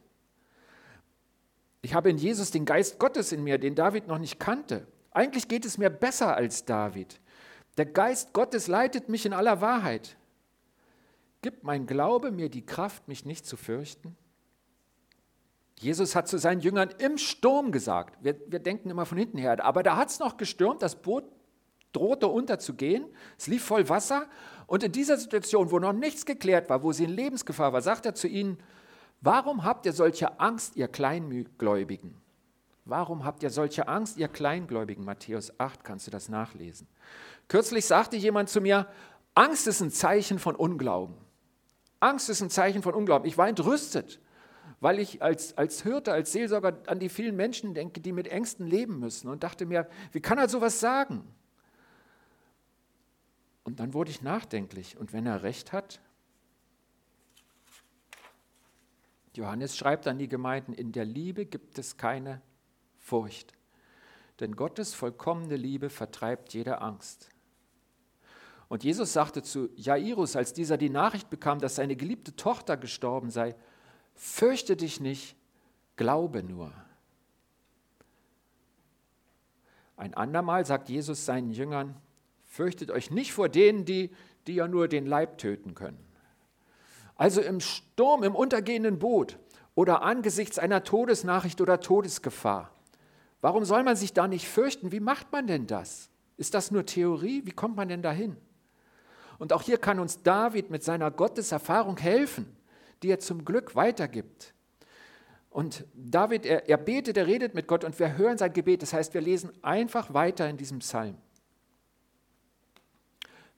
ich 1.83 1.95
habe 1.95 2.11
in 2.11 2.19
Jesus 2.19 2.53
den 2.53 2.65
Geist 2.65 3.01
Gottes 3.01 3.33
in 3.33 3.43
mir, 3.43 3.59
den 3.59 3.75
David 3.75 4.07
noch 4.07 4.19
nicht 4.19 4.39
kannte. 4.39 4.87
Eigentlich 5.11 5.49
geht 5.49 5.65
es 5.65 5.79
mir 5.79 5.91
besser 5.91 6.37
als 6.37 6.65
David. 6.65 7.21
Der 7.79 7.87
Geist 7.87 8.33
Gottes 8.35 8.67
leitet 8.67 9.09
mich 9.09 9.25
in 9.25 9.33
aller 9.33 9.61
Wahrheit. 9.61 10.17
Gibt 11.41 11.65
mein 11.65 11.87
Glaube 11.87 12.31
mir 12.31 12.49
die 12.49 12.67
Kraft, 12.67 13.09
mich 13.09 13.25
nicht 13.25 13.47
zu 13.47 13.57
fürchten? 13.57 14.17
Jesus 15.79 16.17
hat 16.17 16.26
zu 16.26 16.38
seinen 16.38 16.61
Jüngern 16.61 16.91
im 16.99 17.17
Sturm 17.19 17.71
gesagt, 17.71 18.19
wir, 18.23 18.37
wir 18.49 18.59
denken 18.59 18.91
immer 18.91 19.07
von 19.07 19.17
hinten 19.17 19.38
her, 19.38 19.64
aber 19.64 19.85
da 19.85 19.97
hat 19.97 20.11
es 20.11 20.19
noch 20.19 20.37
gestürmt, 20.37 20.83
das 20.83 21.00
Boot 21.00 21.25
drohte 21.93 22.26
unterzugehen, 22.26 23.07
es 23.38 23.47
lief 23.47 23.64
voll 23.64 23.88
Wasser 23.88 24.26
und 24.67 24.83
in 24.83 24.91
dieser 24.91 25.17
Situation, 25.17 25.71
wo 25.71 25.79
noch 25.79 25.93
nichts 25.93 26.26
geklärt 26.26 26.69
war, 26.69 26.83
wo 26.83 26.91
sie 26.91 27.05
in 27.05 27.11
Lebensgefahr 27.11 27.73
war, 27.73 27.81
sagt 27.81 28.07
er 28.07 28.14
zu 28.14 28.26
ihnen, 28.26 28.59
Warum 29.21 29.64
habt 29.64 29.85
ihr 29.87 29.93
solche 29.93 30.38
Angst, 30.38 30.76
ihr 30.76 30.87
Kleingläubigen? 30.87 32.14
Warum 32.88 33.26
habt 33.26 33.42
ihr 33.42 33.50
solche 33.50 33.87
Angst, 33.87 34.16
ihr 34.16 34.28
Kleingläubigen? 34.28 35.04
Matthäus 35.04 35.61
8 35.61 35.85
kannst 35.85 36.07
du 36.07 36.11
das 36.11 36.30
nachlesen. 36.30 36.88
Kürzlich 37.47 37.85
sagte 37.85 38.16
jemand 38.16 38.49
zu 38.49 38.62
mir, 38.62 38.88
Angst 39.35 39.66
ist 39.66 39.83
ein 39.83 39.90
Zeichen 39.90 40.38
von 40.38 40.57
Unglauben. 40.57 41.14
Angst 42.00 42.30
ist 42.30 42.40
ein 42.40 42.49
Zeichen 42.49 42.83
von 42.83 42.95
Unglauben. 42.95 43.28
Ich 43.28 43.37
war 43.37 43.47
entrüstet, 43.47 44.21
weil 44.80 45.00
ich 45.00 45.23
als, 45.23 45.54
als 45.59 45.83
Hirte, 45.83 46.14
als 46.14 46.33
Seelsorger 46.33 46.78
an 46.87 46.99
die 46.99 47.11
vielen 47.11 47.37
Menschen 47.37 47.75
denke, 47.75 48.00
die 48.00 48.11
mit 48.11 48.28
Ängsten 48.28 48.66
leben 48.66 48.99
müssen 49.00 49.28
und 49.28 49.42
dachte 49.42 49.66
mir, 49.66 49.87
wie 50.12 50.21
kann 50.21 50.38
er 50.38 50.49
sowas 50.49 50.80
sagen? 50.80 51.23
Und 53.64 53.80
dann 53.80 53.92
wurde 53.92 54.11
ich 54.11 54.23
nachdenklich. 54.23 54.97
Und 54.97 55.12
wenn 55.12 55.26
er 55.26 55.42
recht 55.42 55.73
hat, 55.73 56.00
Johannes 59.35 59.76
schreibt 59.76 60.07
an 60.09 60.18
die 60.18 60.28
Gemeinden, 60.28 60.73
in 60.73 60.90
der 60.90 61.04
Liebe 61.04 61.45
gibt 61.45 61.78
es 61.78 61.99
keine 61.99 62.40
Furcht, 63.09 63.55
denn 64.38 64.55
Gottes 64.55 64.93
vollkommene 64.93 65.57
Liebe 65.57 65.88
vertreibt 65.88 66.53
jede 66.53 66.83
Angst. 66.83 67.31
Und 68.69 68.85
Jesus 68.85 69.15
sagte 69.15 69.43
zu 69.43 69.71
Jairus, 69.77 70.37
als 70.37 70.53
dieser 70.53 70.77
die 70.77 70.91
Nachricht 70.91 71.31
bekam, 71.31 71.59
dass 71.59 71.77
seine 71.77 71.97
geliebte 71.97 72.37
Tochter 72.37 72.77
gestorben 72.77 73.31
sei, 73.31 73.57
fürchte 74.15 74.77
dich 74.77 75.00
nicht, 75.00 75.37
glaube 75.97 76.43
nur. 76.43 76.71
Ein 79.97 80.12
andermal 80.12 80.67
sagt 80.67 80.91
Jesus 80.91 81.25
seinen 81.25 81.50
Jüngern, 81.50 81.97
fürchtet 82.45 82.91
euch 82.91 83.11
nicht 83.11 83.33
vor 83.33 83.49
denen, 83.49 83.87
die, 83.87 84.11
die 84.47 84.57
ja 84.57 84.69
nur 84.69 84.87
den 84.87 85.07
Leib 85.07 85.38
töten 85.38 85.75
können. 85.75 86.05
Also 87.17 87.41
im 87.41 87.61
Sturm, 87.61 88.23
im 88.23 88.35
untergehenden 88.35 88.99
Boot 88.99 89.38
oder 89.75 90.03
angesichts 90.03 90.59
einer 90.59 90.85
Todesnachricht 90.85 91.62
oder 91.62 91.81
Todesgefahr. 91.81 92.71
Warum 93.40 93.64
soll 93.64 93.83
man 93.83 93.97
sich 93.97 94.12
da 94.12 94.26
nicht 94.26 94.49
fürchten? 94.49 94.92
Wie 94.92 95.00
macht 95.00 95.30
man 95.33 95.47
denn 95.47 95.66
das? 95.66 96.11
Ist 96.37 96.54
das 96.54 96.71
nur 96.71 96.87
Theorie? 96.87 97.42
Wie 97.45 97.52
kommt 97.52 97.76
man 97.76 97.88
denn 97.88 98.02
dahin? 98.02 98.37
Und 99.38 99.52
auch 99.52 99.62
hier 99.62 99.78
kann 99.78 100.00
uns 100.00 100.23
David 100.23 100.71
mit 100.71 100.83
seiner 100.83 101.11
Gotteserfahrung 101.11 101.97
helfen, 101.99 102.57
die 103.02 103.11
er 103.11 103.21
zum 103.21 103.45
Glück 103.45 103.76
weitergibt. 103.76 104.54
Und 105.50 105.85
David, 105.95 106.45
er, 106.45 106.68
er 106.68 106.76
betet, 106.76 107.16
er 107.16 107.26
redet 107.26 107.54
mit 107.54 107.66
Gott 107.66 107.85
und 107.85 107.99
wir 107.99 108.16
hören 108.16 108.38
sein 108.38 108.52
Gebet. 108.52 108.83
Das 108.83 108.92
heißt, 108.92 109.14
wir 109.14 109.21
lesen 109.21 109.50
einfach 109.62 110.12
weiter 110.12 110.49
in 110.49 110.57
diesem 110.57 110.80
Psalm. 110.80 111.16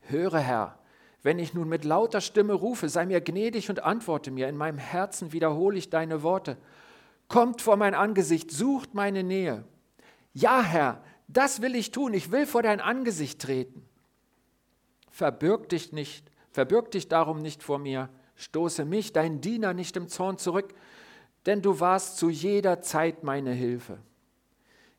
Höre, 0.03 0.39
Herr, 0.39 0.79
wenn 1.23 1.39
ich 1.39 1.53
nun 1.53 1.69
mit 1.69 1.85
lauter 1.85 2.21
Stimme 2.21 2.55
rufe, 2.55 2.89
sei 2.89 3.07
mir 3.07 3.21
gnädig 3.21 3.69
und 3.69 3.83
antworte 3.83 4.31
mir. 4.31 4.49
In 4.49 4.57
meinem 4.57 4.79
Herzen 4.79 5.33
wiederhole 5.33 5.79
ich 5.79 5.91
deine 5.91 6.23
Worte. 6.23 6.57
Kommt 7.31 7.63
vor 7.63 7.77
mein 7.77 7.95
Angesicht, 7.95 8.51
sucht 8.51 8.93
meine 8.93 9.23
Nähe. 9.23 9.65
Ja, 10.35 10.63
Herr, 10.63 11.01
das 11.29 11.63
will 11.63 11.77
ich 11.77 11.93
tun. 11.93 12.13
Ich 12.13 12.33
will 12.33 12.45
vor 12.45 12.65
dein 12.65 12.81
Angesicht 12.81 13.41
treten. 13.41 13.89
Verbirg 15.13 15.69
dich 15.69 15.93
nicht, 15.93 16.29
verbirg 16.51 16.91
dich 16.91 17.07
darum 17.07 17.41
nicht 17.41 17.63
vor 17.63 17.79
mir. 17.79 18.11
Stoße 18.35 18.85
mich, 18.85 19.13
dein 19.13 19.41
Diener, 19.41 19.75
nicht 19.75 19.97
im 19.97 20.09
Zorn 20.09 20.39
zurück, 20.39 20.75
denn 21.47 21.63
du 21.63 21.79
warst 21.79 22.17
zu 22.17 22.31
jeder 22.31 22.81
Zeit 22.81 23.23
meine 23.23 23.53
Hilfe. 23.53 23.99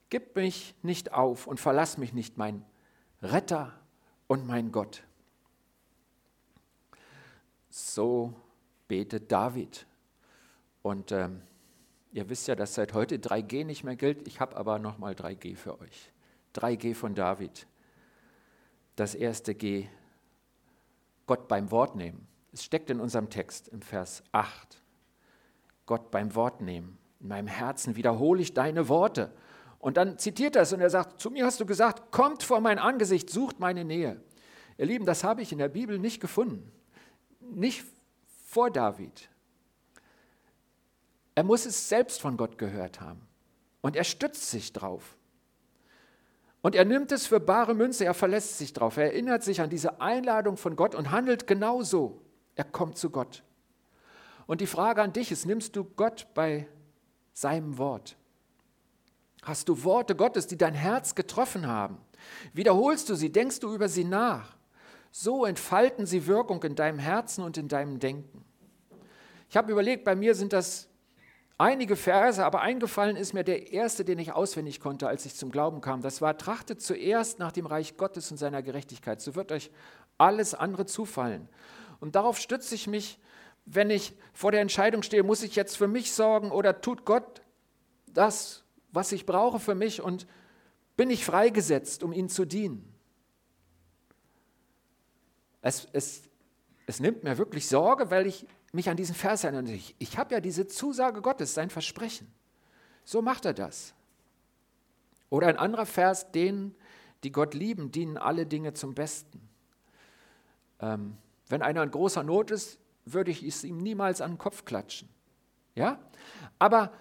Gib 0.09 0.37
mich 0.37 0.73
nicht 0.83 1.11
auf 1.11 1.47
und 1.47 1.59
verlass 1.59 1.97
mich 1.97 2.13
nicht, 2.13 2.37
mein 2.37 2.63
Retter 3.21 3.77
und 4.27 4.47
mein 4.47 4.71
Gott. 4.71 5.03
So 7.69 8.33
betet 8.87 9.33
David. 9.33 9.85
Und 10.81 11.11
ähm, 11.11 11.41
ihr 12.11 12.29
wisst 12.29 12.47
ja, 12.47 12.55
dass 12.55 12.75
seit 12.75 12.93
heute 12.93 13.17
3G 13.17 13.65
nicht 13.65 13.83
mehr 13.83 13.95
gilt. 13.95 14.27
Ich 14.27 14.39
habe 14.39 14.55
aber 14.57 14.79
nochmal 14.79 15.13
3G 15.13 15.55
für 15.55 15.79
euch. 15.79 16.11
3G 16.55 16.95
von 16.95 17.15
David. 17.15 17.67
Das 18.95 19.15
erste 19.15 19.55
G, 19.55 19.87
Gott 21.25 21.47
beim 21.47 21.71
Wort 21.71 21.95
nehmen. 21.95 22.27
Es 22.51 22.63
steckt 22.63 22.89
in 22.89 22.99
unserem 22.99 23.29
Text 23.29 23.69
im 23.69 23.81
Vers 23.81 24.23
8. 24.31 24.81
Gott 25.85 26.11
beim 26.11 26.35
Wort 26.35 26.61
nehmen. 26.61 26.97
In 27.19 27.29
meinem 27.29 27.47
Herzen 27.47 27.95
wiederhole 27.95 28.41
ich 28.41 28.53
deine 28.53 28.89
Worte. 28.89 29.33
Und 29.79 29.97
dann 29.97 30.17
zitiert 30.17 30.55
er 30.55 30.63
es 30.63 30.73
und 30.73 30.81
er 30.81 30.89
sagt, 30.89 31.21
zu 31.21 31.31
mir 31.31 31.45
hast 31.45 31.59
du 31.59 31.65
gesagt, 31.65 32.11
kommt 32.11 32.43
vor 32.43 32.59
mein 32.59 32.77
Angesicht, 32.77 33.29
sucht 33.29 33.59
meine 33.59 33.85
Nähe. 33.85 34.21
Ihr 34.77 34.85
Lieben, 34.85 35.05
das 35.05 35.23
habe 35.23 35.41
ich 35.41 35.51
in 35.51 35.57
der 35.57 35.69
Bibel 35.69 35.97
nicht 35.97 36.19
gefunden 36.19 36.71
nicht 37.55 37.85
vor 38.45 38.69
David. 38.69 39.29
Er 41.35 41.43
muss 41.43 41.65
es 41.65 41.89
selbst 41.89 42.21
von 42.21 42.37
Gott 42.37 42.57
gehört 42.57 43.01
haben. 43.01 43.21
Und 43.81 43.95
er 43.95 44.03
stützt 44.03 44.49
sich 44.49 44.73
drauf. 44.73 45.17
Und 46.61 46.75
er 46.75 46.85
nimmt 46.85 47.11
es 47.11 47.25
für 47.25 47.39
bare 47.39 47.73
Münze, 47.73 48.05
er 48.05 48.13
verlässt 48.13 48.57
sich 48.57 48.73
drauf. 48.73 48.97
Er 48.97 49.05
erinnert 49.05 49.43
sich 49.43 49.61
an 49.61 49.69
diese 49.69 49.99
Einladung 49.99 50.57
von 50.57 50.75
Gott 50.75 50.93
und 50.93 51.11
handelt 51.11 51.47
genauso. 51.47 52.21
Er 52.55 52.65
kommt 52.65 52.97
zu 52.97 53.09
Gott. 53.09 53.43
Und 54.45 54.61
die 54.61 54.67
Frage 54.67 55.01
an 55.01 55.13
dich 55.13 55.31
ist, 55.31 55.45
nimmst 55.45 55.75
du 55.75 55.83
Gott 55.83 56.27
bei 56.33 56.67
seinem 57.33 57.77
Wort? 57.77 58.15
Hast 59.43 59.69
du 59.69 59.83
Worte 59.83 60.15
Gottes, 60.15 60.45
die 60.45 60.57
dein 60.57 60.75
Herz 60.75 61.15
getroffen 61.15 61.65
haben? 61.65 61.97
Wiederholst 62.53 63.09
du 63.09 63.15
sie, 63.15 63.31
denkst 63.31 63.59
du 63.59 63.73
über 63.73 63.89
sie 63.89 64.03
nach? 64.03 64.55
So 65.11 65.45
entfalten 65.45 66.05
sie 66.05 66.27
Wirkung 66.27 66.61
in 66.63 66.75
deinem 66.75 66.99
Herzen 66.99 67.43
und 67.43 67.57
in 67.57 67.67
deinem 67.67 67.99
Denken. 67.99 68.45
Ich 69.49 69.57
habe 69.57 69.71
überlegt, 69.71 70.03
bei 70.03 70.15
mir 70.15 70.35
sind 70.35 70.53
das 70.53 70.90
einige 71.61 71.95
Verse, 71.95 72.43
aber 72.43 72.61
eingefallen 72.61 73.15
ist 73.15 73.33
mir 73.33 73.43
der 73.43 73.71
erste, 73.71 74.03
den 74.03 74.17
ich 74.17 74.33
auswendig 74.33 74.79
konnte, 74.79 75.07
als 75.07 75.25
ich 75.25 75.35
zum 75.35 75.51
Glauben 75.51 75.79
kam. 75.79 76.01
Das 76.01 76.19
war, 76.19 76.37
trachtet 76.37 76.81
zuerst 76.81 77.37
nach 77.37 77.51
dem 77.51 77.67
Reich 77.67 77.97
Gottes 77.97 78.31
und 78.31 78.37
seiner 78.37 78.63
Gerechtigkeit. 78.63 79.21
So 79.21 79.35
wird 79.35 79.51
euch 79.51 79.69
alles 80.17 80.55
andere 80.55 80.87
zufallen. 80.87 81.47
Und 81.99 82.15
darauf 82.15 82.39
stütze 82.39 82.73
ich 82.73 82.87
mich, 82.87 83.19
wenn 83.65 83.91
ich 83.91 84.13
vor 84.33 84.51
der 84.51 84.61
Entscheidung 84.61 85.03
stehe, 85.03 85.21
muss 85.21 85.43
ich 85.43 85.55
jetzt 85.55 85.77
für 85.77 85.87
mich 85.87 86.11
sorgen 86.13 86.51
oder 86.51 86.81
tut 86.81 87.05
Gott 87.05 87.41
das, 88.07 88.63
was 88.91 89.11
ich 89.11 89.27
brauche 89.27 89.59
für 89.59 89.75
mich 89.75 90.01
und 90.01 90.25
bin 90.97 91.11
ich 91.11 91.23
freigesetzt, 91.23 92.01
um 92.01 92.11
ihm 92.11 92.27
zu 92.27 92.45
dienen. 92.45 92.91
Es, 95.61 95.87
es, 95.93 96.23
es 96.87 96.99
nimmt 96.99 97.23
mir 97.23 97.37
wirklich 97.37 97.67
Sorge, 97.67 98.09
weil 98.09 98.25
ich 98.25 98.47
mich 98.71 98.89
an 98.89 98.97
diesen 98.97 99.15
Vers 99.15 99.43
erinnere. 99.43 99.73
Ich, 99.73 99.95
ich 99.99 100.17
habe 100.17 100.33
ja 100.33 100.41
diese 100.41 100.67
Zusage 100.67 101.21
Gottes, 101.21 101.53
sein 101.53 101.69
Versprechen. 101.69 102.31
So 103.03 103.21
macht 103.21 103.45
er 103.45 103.53
das. 103.53 103.93
Oder 105.29 105.47
ein 105.47 105.57
anderer 105.57 105.85
Vers, 105.85 106.31
denen, 106.31 106.75
die 107.23 107.31
Gott 107.31 107.53
lieben, 107.53 107.91
dienen 107.91 108.17
alle 108.17 108.45
Dinge 108.45 108.73
zum 108.73 108.93
Besten. 108.93 109.41
Ähm, 110.79 111.17
wenn 111.47 111.61
einer 111.61 111.83
in 111.83 111.91
großer 111.91 112.23
Not 112.23 112.51
ist, 112.51 112.79
würde 113.05 113.31
ich 113.31 113.43
es 113.43 113.63
ihm 113.63 113.77
niemals 113.77 114.21
an 114.21 114.31
den 114.31 114.37
Kopf 114.37 114.65
klatschen. 114.65 115.09
Ja? 115.75 115.99
Aber 116.59 116.91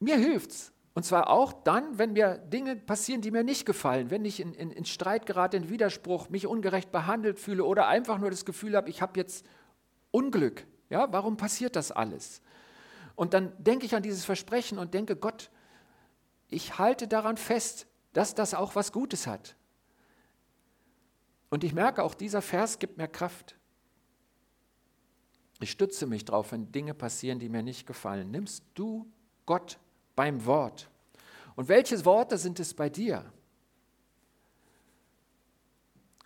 mir 0.00 0.16
hilft 0.16 0.50
es, 0.50 0.72
und 0.94 1.04
zwar 1.04 1.28
auch 1.28 1.52
dann, 1.52 1.98
wenn 1.98 2.14
mir 2.14 2.38
Dinge 2.38 2.74
passieren, 2.74 3.20
die 3.20 3.30
mir 3.30 3.44
nicht 3.44 3.66
gefallen, 3.66 4.10
wenn 4.10 4.24
ich 4.24 4.40
in, 4.40 4.54
in, 4.54 4.70
in 4.70 4.86
Streit 4.86 5.26
gerate, 5.26 5.58
in 5.58 5.68
Widerspruch, 5.68 6.30
mich 6.30 6.46
ungerecht 6.46 6.90
behandelt 6.90 7.38
fühle 7.38 7.64
oder 7.64 7.86
einfach 7.86 8.18
nur 8.18 8.30
das 8.30 8.46
Gefühl 8.46 8.74
habe, 8.74 8.88
ich 8.88 9.02
habe 9.02 9.20
jetzt 9.20 9.44
Unglück. 10.10 10.66
Ja, 10.90 11.12
warum 11.12 11.36
passiert 11.36 11.76
das 11.76 11.90
alles? 11.90 12.40
Und 13.14 13.34
dann 13.34 13.52
denke 13.58 13.86
ich 13.86 13.94
an 13.94 14.02
dieses 14.02 14.24
Versprechen 14.24 14.78
und 14.78 14.94
denke, 14.94 15.16
Gott, 15.16 15.50
ich 16.48 16.78
halte 16.78 17.08
daran 17.08 17.36
fest, 17.36 17.86
dass 18.12 18.34
das 18.34 18.54
auch 18.54 18.74
was 18.76 18.92
Gutes 18.92 19.26
hat. 19.26 19.56
Und 21.48 21.64
ich 21.64 21.72
merke, 21.72 22.02
auch 22.02 22.14
dieser 22.14 22.42
Vers 22.42 22.78
gibt 22.78 22.98
mir 22.98 23.08
Kraft. 23.08 23.56
Ich 25.60 25.70
stütze 25.70 26.06
mich 26.06 26.24
drauf, 26.24 26.52
wenn 26.52 26.70
Dinge 26.70 26.92
passieren, 26.92 27.38
die 27.38 27.48
mir 27.48 27.62
nicht 27.62 27.86
gefallen. 27.86 28.30
Nimmst 28.30 28.64
du 28.74 29.10
Gott 29.46 29.78
beim 30.14 30.44
Wort. 30.44 30.90
Und 31.54 31.68
welche 31.68 32.04
Worte 32.04 32.36
sind 32.36 32.60
es 32.60 32.74
bei 32.74 32.90
dir? 32.90 33.32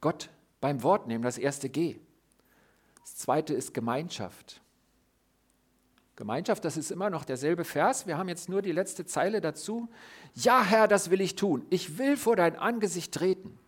Gott 0.00 0.31
beim 0.61 0.83
Wort 0.83 1.07
nehmen, 1.07 1.23
das 1.23 1.38
erste 1.38 1.69
G. 1.69 2.00
Das 3.02 3.16
zweite 3.16 3.54
ist 3.54 3.75
Gemeinschaft. 3.75 4.61
Gemeinschaft, 6.16 6.64
das 6.66 6.76
ist 6.76 6.90
immer 6.90 7.09
noch 7.09 7.25
derselbe 7.25 7.64
Vers. 7.64 8.07
Wir 8.07 8.19
haben 8.19 8.28
jetzt 8.28 8.49
nur 8.50 8.61
die 8.61 8.73
letzte 8.73 9.07
Zeile 9.07 9.40
dazu. 9.40 9.88
Ja, 10.35 10.62
Herr, 10.62 10.87
das 10.87 11.09
will 11.09 11.23
ich 11.23 11.35
tun. 11.35 11.64
Ich 11.71 11.97
will 11.97 12.19
vor 12.19 12.37
dein 12.37 12.57
Angesicht 12.57 13.14
treten. 13.14 13.59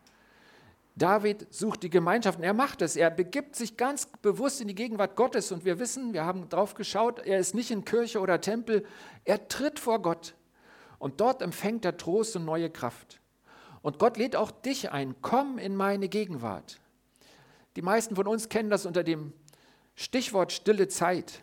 David 0.94 1.46
sucht 1.48 1.82
die 1.82 1.88
Gemeinschaft 1.90 2.38
und 2.38 2.44
er 2.44 2.52
macht 2.52 2.82
es. 2.82 2.96
Er 2.96 3.10
begibt 3.10 3.56
sich 3.56 3.78
ganz 3.78 4.06
bewusst 4.20 4.60
in 4.60 4.68
die 4.68 4.74
Gegenwart 4.74 5.16
Gottes 5.16 5.50
und 5.50 5.64
wir 5.64 5.78
wissen, 5.78 6.12
wir 6.12 6.26
haben 6.26 6.50
drauf 6.50 6.74
geschaut, 6.74 7.20
er 7.20 7.38
ist 7.38 7.54
nicht 7.54 7.70
in 7.70 7.86
Kirche 7.86 8.20
oder 8.20 8.40
Tempel, 8.40 8.84
er 9.24 9.48
tritt 9.48 9.78
vor 9.78 10.02
Gott 10.02 10.34
und 10.98 11.22
dort 11.22 11.40
empfängt 11.40 11.86
er 11.86 11.96
Trost 11.96 12.36
und 12.36 12.44
neue 12.44 12.68
Kraft. 12.68 13.20
Und 13.80 13.98
Gott 13.98 14.18
lädt 14.18 14.36
auch 14.36 14.50
dich 14.50 14.92
ein, 14.92 15.14
komm 15.22 15.56
in 15.56 15.74
meine 15.74 16.08
Gegenwart. 16.08 16.81
Die 17.76 17.82
meisten 17.82 18.16
von 18.16 18.26
uns 18.26 18.48
kennen 18.48 18.70
das 18.70 18.86
unter 18.86 19.02
dem 19.02 19.32
Stichwort 19.94 20.52
stille 20.52 20.88
Zeit. 20.88 21.42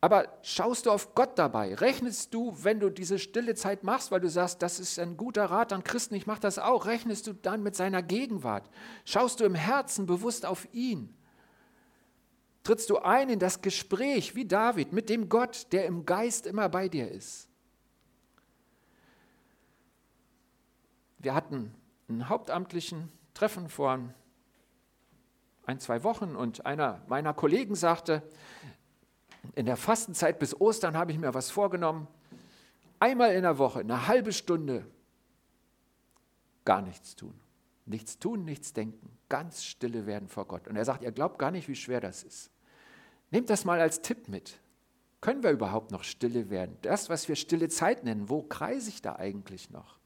Aber 0.00 0.28
schaust 0.42 0.84
du 0.84 0.90
auf 0.90 1.14
Gott 1.14 1.38
dabei? 1.38 1.74
Rechnest 1.74 2.34
du, 2.34 2.54
wenn 2.62 2.78
du 2.78 2.90
diese 2.90 3.18
stille 3.18 3.54
Zeit 3.54 3.84
machst, 3.84 4.10
weil 4.10 4.20
du 4.20 4.28
sagst, 4.28 4.60
das 4.60 4.78
ist 4.78 4.98
ein 4.98 5.16
guter 5.16 5.46
Rat 5.46 5.72
an 5.72 5.82
Christen, 5.82 6.14
ich 6.14 6.26
mache 6.26 6.40
das 6.40 6.58
auch, 6.58 6.84
rechnest 6.84 7.26
du 7.26 7.32
dann 7.32 7.62
mit 7.62 7.74
seiner 7.74 8.02
Gegenwart? 8.02 8.68
Schaust 9.06 9.40
du 9.40 9.44
im 9.44 9.54
Herzen 9.54 10.04
bewusst 10.04 10.44
auf 10.44 10.68
ihn? 10.74 11.16
Trittst 12.64 12.90
du 12.90 12.98
ein 12.98 13.30
in 13.30 13.38
das 13.38 13.62
Gespräch 13.62 14.34
wie 14.34 14.44
David 14.44 14.92
mit 14.92 15.08
dem 15.08 15.30
Gott, 15.30 15.68
der 15.72 15.86
im 15.86 16.04
Geist 16.04 16.46
immer 16.46 16.68
bei 16.68 16.88
dir 16.90 17.10
ist? 17.10 17.48
Wir 21.18 21.34
hatten 21.34 21.74
einen 22.08 22.28
hauptamtlichen 22.28 23.10
Treffen 23.32 23.70
vor 23.70 23.90
ein, 25.66 25.80
zwei 25.80 26.04
Wochen 26.04 26.36
und 26.36 26.66
einer 26.66 27.02
meiner 27.08 27.34
Kollegen 27.34 27.74
sagte, 27.74 28.22
in 29.54 29.66
der 29.66 29.76
Fastenzeit 29.76 30.38
bis 30.38 30.58
Ostern 30.60 30.96
habe 30.96 31.12
ich 31.12 31.18
mir 31.18 31.34
was 31.34 31.50
vorgenommen. 31.50 32.08
Einmal 32.98 33.34
in 33.34 33.42
der 33.42 33.58
Woche, 33.58 33.80
eine 33.80 34.06
halbe 34.06 34.32
Stunde, 34.32 34.86
gar 36.64 36.82
nichts 36.82 37.16
tun. 37.16 37.34
Nichts 37.86 38.18
tun, 38.18 38.44
nichts 38.44 38.72
denken, 38.72 39.10
ganz 39.28 39.62
stille 39.62 40.06
werden 40.06 40.28
vor 40.28 40.46
Gott. 40.46 40.68
Und 40.68 40.76
er 40.76 40.86
sagt, 40.86 41.02
ihr 41.02 41.12
glaubt 41.12 41.38
gar 41.38 41.50
nicht, 41.50 41.68
wie 41.68 41.76
schwer 41.76 42.00
das 42.00 42.22
ist. 42.22 42.50
Nehmt 43.30 43.50
das 43.50 43.66
mal 43.66 43.80
als 43.80 44.00
Tipp 44.00 44.28
mit. 44.28 44.58
Können 45.20 45.42
wir 45.42 45.50
überhaupt 45.50 45.90
noch 45.90 46.04
stille 46.04 46.48
werden? 46.50 46.76
Das, 46.82 47.10
was 47.10 47.28
wir 47.28 47.36
stille 47.36 47.68
Zeit 47.68 48.04
nennen, 48.04 48.28
wo 48.28 48.42
kreise 48.42 48.88
ich 48.88 49.02
da 49.02 49.16
eigentlich 49.16 49.70
noch? 49.70 49.98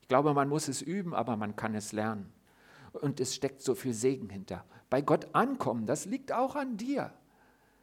Ich 0.00 0.08
glaube, 0.08 0.32
man 0.32 0.48
muss 0.48 0.68
es 0.68 0.80
üben, 0.80 1.12
aber 1.12 1.36
man 1.36 1.56
kann 1.56 1.74
es 1.74 1.92
lernen. 1.92 2.32
Und 2.92 3.20
es 3.20 3.34
steckt 3.34 3.62
so 3.62 3.74
viel 3.74 3.94
Segen 3.94 4.28
hinter. 4.30 4.64
Bei 4.90 5.02
Gott 5.02 5.34
ankommen, 5.34 5.86
das 5.86 6.06
liegt 6.06 6.32
auch 6.32 6.56
an 6.56 6.76
dir 6.76 7.12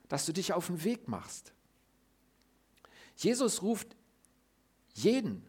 dass 0.07 0.25
du 0.25 0.33
dich 0.33 0.53
auf 0.53 0.67
den 0.67 0.83
Weg 0.83 1.07
machst. 1.07 1.53
Jesus 3.15 3.61
ruft 3.61 3.95
jeden, 4.93 5.45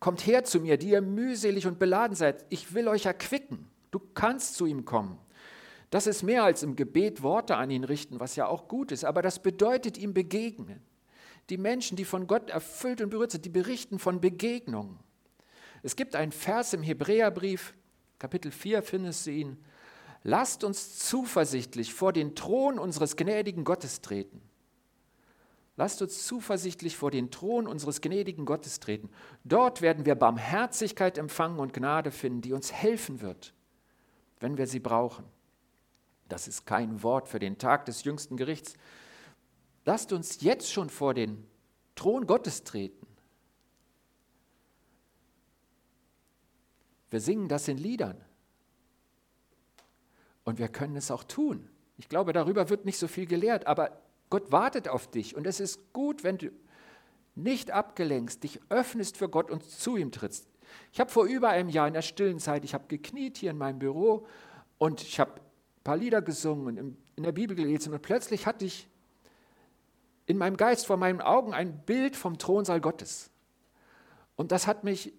kommt 0.00 0.26
her 0.26 0.44
zu 0.44 0.60
mir, 0.60 0.76
die 0.76 0.90
ihr 0.90 1.00
mühselig 1.00 1.66
und 1.66 1.78
beladen 1.78 2.16
seid, 2.16 2.44
ich 2.48 2.74
will 2.74 2.88
euch 2.88 3.06
erquicken. 3.06 3.68
Du 3.90 3.98
kannst 3.98 4.54
zu 4.54 4.66
ihm 4.66 4.84
kommen. 4.84 5.18
Das 5.90 6.06
ist 6.06 6.22
mehr 6.22 6.44
als 6.44 6.62
im 6.62 6.76
Gebet 6.76 7.22
Worte 7.22 7.56
an 7.56 7.70
ihn 7.70 7.84
richten, 7.84 8.20
was 8.20 8.36
ja 8.36 8.46
auch 8.46 8.68
gut 8.68 8.92
ist, 8.92 9.04
aber 9.04 9.22
das 9.22 9.42
bedeutet 9.42 9.96
ihm 9.96 10.12
begegnen. 10.12 10.82
Die 11.48 11.56
Menschen, 11.56 11.96
die 11.96 12.04
von 12.04 12.26
Gott 12.26 12.50
erfüllt 12.50 13.00
und 13.00 13.08
berührt 13.08 13.30
sind, 13.30 13.46
die 13.46 13.50
berichten 13.50 13.98
von 13.98 14.20
Begegnungen. 14.20 14.98
Es 15.82 15.96
gibt 15.96 16.14
einen 16.14 16.32
Vers 16.32 16.74
im 16.74 16.82
Hebräerbrief, 16.82 17.74
Kapitel 18.18 18.50
4 18.50 18.82
findest 18.82 19.26
du 19.26 19.30
ihn. 19.30 19.64
Lasst 20.24 20.64
uns 20.64 20.98
zuversichtlich 20.98 21.94
vor 21.94 22.12
den 22.12 22.34
Thron 22.34 22.78
unseres 22.78 23.16
gnädigen 23.16 23.64
Gottes 23.64 24.00
treten. 24.00 24.42
Lasst 25.76 26.02
uns 26.02 26.26
zuversichtlich 26.26 26.96
vor 26.96 27.12
den 27.12 27.30
Thron 27.30 27.68
unseres 27.68 28.00
gnädigen 28.00 28.44
Gottes 28.44 28.80
treten. 28.80 29.10
Dort 29.44 29.80
werden 29.80 30.06
wir 30.06 30.16
Barmherzigkeit 30.16 31.18
empfangen 31.18 31.60
und 31.60 31.72
Gnade 31.72 32.10
finden, 32.10 32.40
die 32.40 32.52
uns 32.52 32.72
helfen 32.72 33.20
wird, 33.20 33.54
wenn 34.40 34.58
wir 34.58 34.66
sie 34.66 34.80
brauchen. 34.80 35.24
Das 36.28 36.48
ist 36.48 36.66
kein 36.66 37.04
Wort 37.04 37.28
für 37.28 37.38
den 37.38 37.58
Tag 37.58 37.84
des 37.86 38.02
jüngsten 38.02 38.36
Gerichts. 38.36 38.74
Lasst 39.84 40.12
uns 40.12 40.40
jetzt 40.40 40.70
schon 40.70 40.90
vor 40.90 41.14
den 41.14 41.46
Thron 41.94 42.26
Gottes 42.26 42.64
treten. 42.64 43.07
Wir 47.10 47.20
singen 47.20 47.48
das 47.48 47.68
in 47.68 47.78
Liedern. 47.78 48.20
Und 50.44 50.58
wir 50.58 50.68
können 50.68 50.96
es 50.96 51.10
auch 51.10 51.24
tun. 51.24 51.68
Ich 51.96 52.08
glaube, 52.08 52.32
darüber 52.32 52.70
wird 52.70 52.84
nicht 52.84 52.98
so 52.98 53.08
viel 53.08 53.26
gelehrt, 53.26 53.66
aber 53.66 54.00
Gott 54.30 54.52
wartet 54.52 54.88
auf 54.88 55.10
dich. 55.10 55.36
Und 55.36 55.46
es 55.46 55.60
ist 55.60 55.92
gut, 55.92 56.24
wenn 56.24 56.38
du 56.38 56.50
nicht 57.34 57.70
abgelenkst, 57.70 58.42
dich 58.42 58.60
öffnest 58.68 59.16
für 59.16 59.28
Gott 59.28 59.50
und 59.50 59.64
zu 59.64 59.96
ihm 59.96 60.10
trittst. 60.10 60.48
Ich 60.92 61.00
habe 61.00 61.10
vor 61.10 61.24
über 61.24 61.48
einem 61.48 61.68
Jahr 61.68 61.86
in 61.86 61.94
der 61.94 62.02
stillen 62.02 62.38
Zeit, 62.38 62.64
ich 62.64 62.74
habe 62.74 62.84
gekniet 62.88 63.38
hier 63.38 63.50
in 63.50 63.58
meinem 63.58 63.78
Büro 63.78 64.26
und 64.76 65.02
ich 65.02 65.20
habe 65.20 65.32
ein 65.32 65.84
paar 65.84 65.96
Lieder 65.96 66.20
gesungen 66.20 66.78
und 66.78 66.96
in 67.16 67.22
der 67.22 67.32
Bibel 67.32 67.56
gelesen 67.56 67.92
und 67.92 68.02
plötzlich 68.02 68.46
hatte 68.46 68.64
ich 68.64 68.88
in 70.26 70.36
meinem 70.36 70.56
Geist 70.56 70.86
vor 70.86 70.98
meinen 70.98 71.20
Augen 71.20 71.54
ein 71.54 71.78
Bild 71.84 72.16
vom 72.16 72.38
Thronsaal 72.38 72.80
Gottes. 72.80 73.30
Und 74.36 74.52
das 74.52 74.66
hat 74.66 74.84
mich 74.84 75.12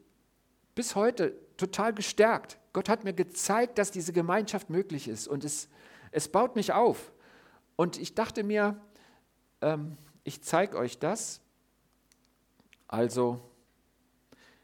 bis 0.75 0.95
heute 0.95 1.35
total 1.59 1.93
gestärkt. 1.93 2.57
Gott 2.73 2.89
hat 2.89 3.03
mir 3.03 3.13
gezeigt, 3.13 3.77
dass 3.77 3.91
diese 3.91 4.13
Gemeinschaft 4.13 4.69
möglich 4.69 5.07
ist 5.07 5.27
und 5.27 5.43
es, 5.43 5.69
es 6.11 6.29
baut 6.29 6.55
mich 6.55 6.73
auf. 6.73 7.11
Und 7.75 7.97
ich 7.99 8.15
dachte 8.15 8.43
mir, 8.43 8.79
ähm, 9.61 9.97
ich 10.23 10.41
zeige 10.41 10.77
euch 10.77 10.99
das. 10.99 11.41
Also, 12.87 13.39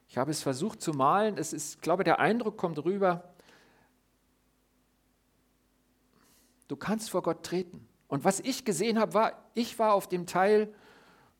ich 0.07 0.17
habe 0.17 0.31
es 0.31 0.41
versucht 0.41 0.81
zu 0.81 0.91
malen. 0.91 1.37
Es 1.37 1.53
ist, 1.53 1.75
ich 1.75 1.81
glaube, 1.81 2.03
der 2.03 2.19
Eindruck 2.19 2.57
kommt 2.57 2.83
rüber. 2.83 3.33
Du 6.67 6.75
kannst 6.75 7.09
vor 7.09 7.21
Gott 7.21 7.43
treten. 7.43 7.87
Und 8.07 8.23
was 8.23 8.39
ich 8.39 8.65
gesehen 8.65 8.99
habe, 8.99 9.13
war, 9.13 9.49
ich 9.53 9.77
war 9.77 9.93
auf 9.93 10.07
dem 10.07 10.25
Teil, 10.25 10.73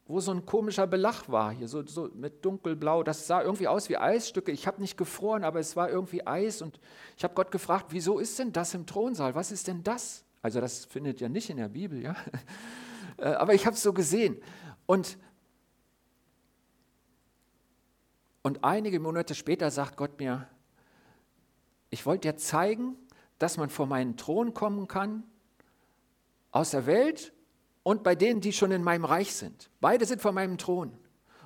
wo 0.07 0.19
so 0.19 0.31
ein 0.31 0.45
komischer 0.45 0.85
Belach 0.85 1.27
war, 1.29 1.51
hier 1.51 1.67
so, 1.67 1.85
so 1.85 2.09
mit 2.13 2.45
dunkelblau. 2.45 3.01
Das 3.01 3.25
sah 3.25 3.41
irgendwie 3.41 3.67
aus 3.67 3.89
wie 3.89 3.97
Eisstücke. 3.97 4.51
Ich 4.51 4.67
habe 4.67 4.79
nicht 4.79 4.97
gefroren, 4.97 5.43
aber 5.43 5.59
es 5.59 5.75
war 5.75 5.89
irgendwie 5.89 6.25
Eis. 6.25 6.61
Und 6.61 6.79
ich 7.17 7.23
habe 7.23 7.33
Gott 7.33 7.51
gefragt, 7.51 7.87
wieso 7.89 8.19
ist 8.19 8.37
denn 8.37 8.53
das 8.53 8.75
im 8.75 8.85
Thronsaal? 8.85 9.33
Was 9.33 9.51
ist 9.51 9.67
denn 9.67 9.83
das? 9.83 10.23
Also 10.43 10.61
das 10.61 10.85
findet 10.85 11.21
ihr 11.21 11.29
nicht 11.29 11.49
in 11.49 11.57
der 11.57 11.69
Bibel, 11.69 12.01
ja. 12.01 12.15
Äh, 13.17 13.27
aber 13.27 13.53
ich 13.53 13.65
habe 13.65 13.77
es 13.77 13.81
so 13.81 13.93
gesehen. 13.93 14.35
Und, 14.85 15.17
und 18.43 18.65
einige 18.65 18.99
Monate 18.99 19.35
später 19.35 19.71
sagt 19.71 19.95
Gott 19.95 20.19
mir, 20.19 20.49
ich 21.91 22.05
wollte 22.05 22.27
dir 22.27 22.35
zeigen, 22.35 22.97
dass 23.39 23.55
man 23.55 23.69
vor 23.69 23.85
meinen 23.85 24.17
Thron 24.17 24.53
kommen 24.53 24.89
kann, 24.89 25.23
aus 26.51 26.71
der 26.71 26.85
Welt 26.87 27.31
und 27.85 28.01
bei 28.01 28.15
denen, 28.15 28.41
die 28.41 28.51
schon 28.51 28.71
in 28.71 28.81
meinem 28.81 29.05
Reich 29.05 29.35
sind. 29.35 29.69
Beide 29.79 30.07
sind 30.07 30.19
vor 30.19 30.31
meinem 30.31 30.57
Thron. 30.57 30.97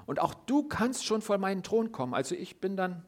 Und 0.06 0.22
auch 0.22 0.34
du 0.34 0.64
kannst 0.64 1.04
schon 1.04 1.22
vor 1.22 1.38
meinen 1.38 1.64
Thron 1.64 1.92
kommen. 1.92 2.14
Also 2.14 2.34
ich 2.34 2.62
bin 2.62 2.78
dann 2.78 3.04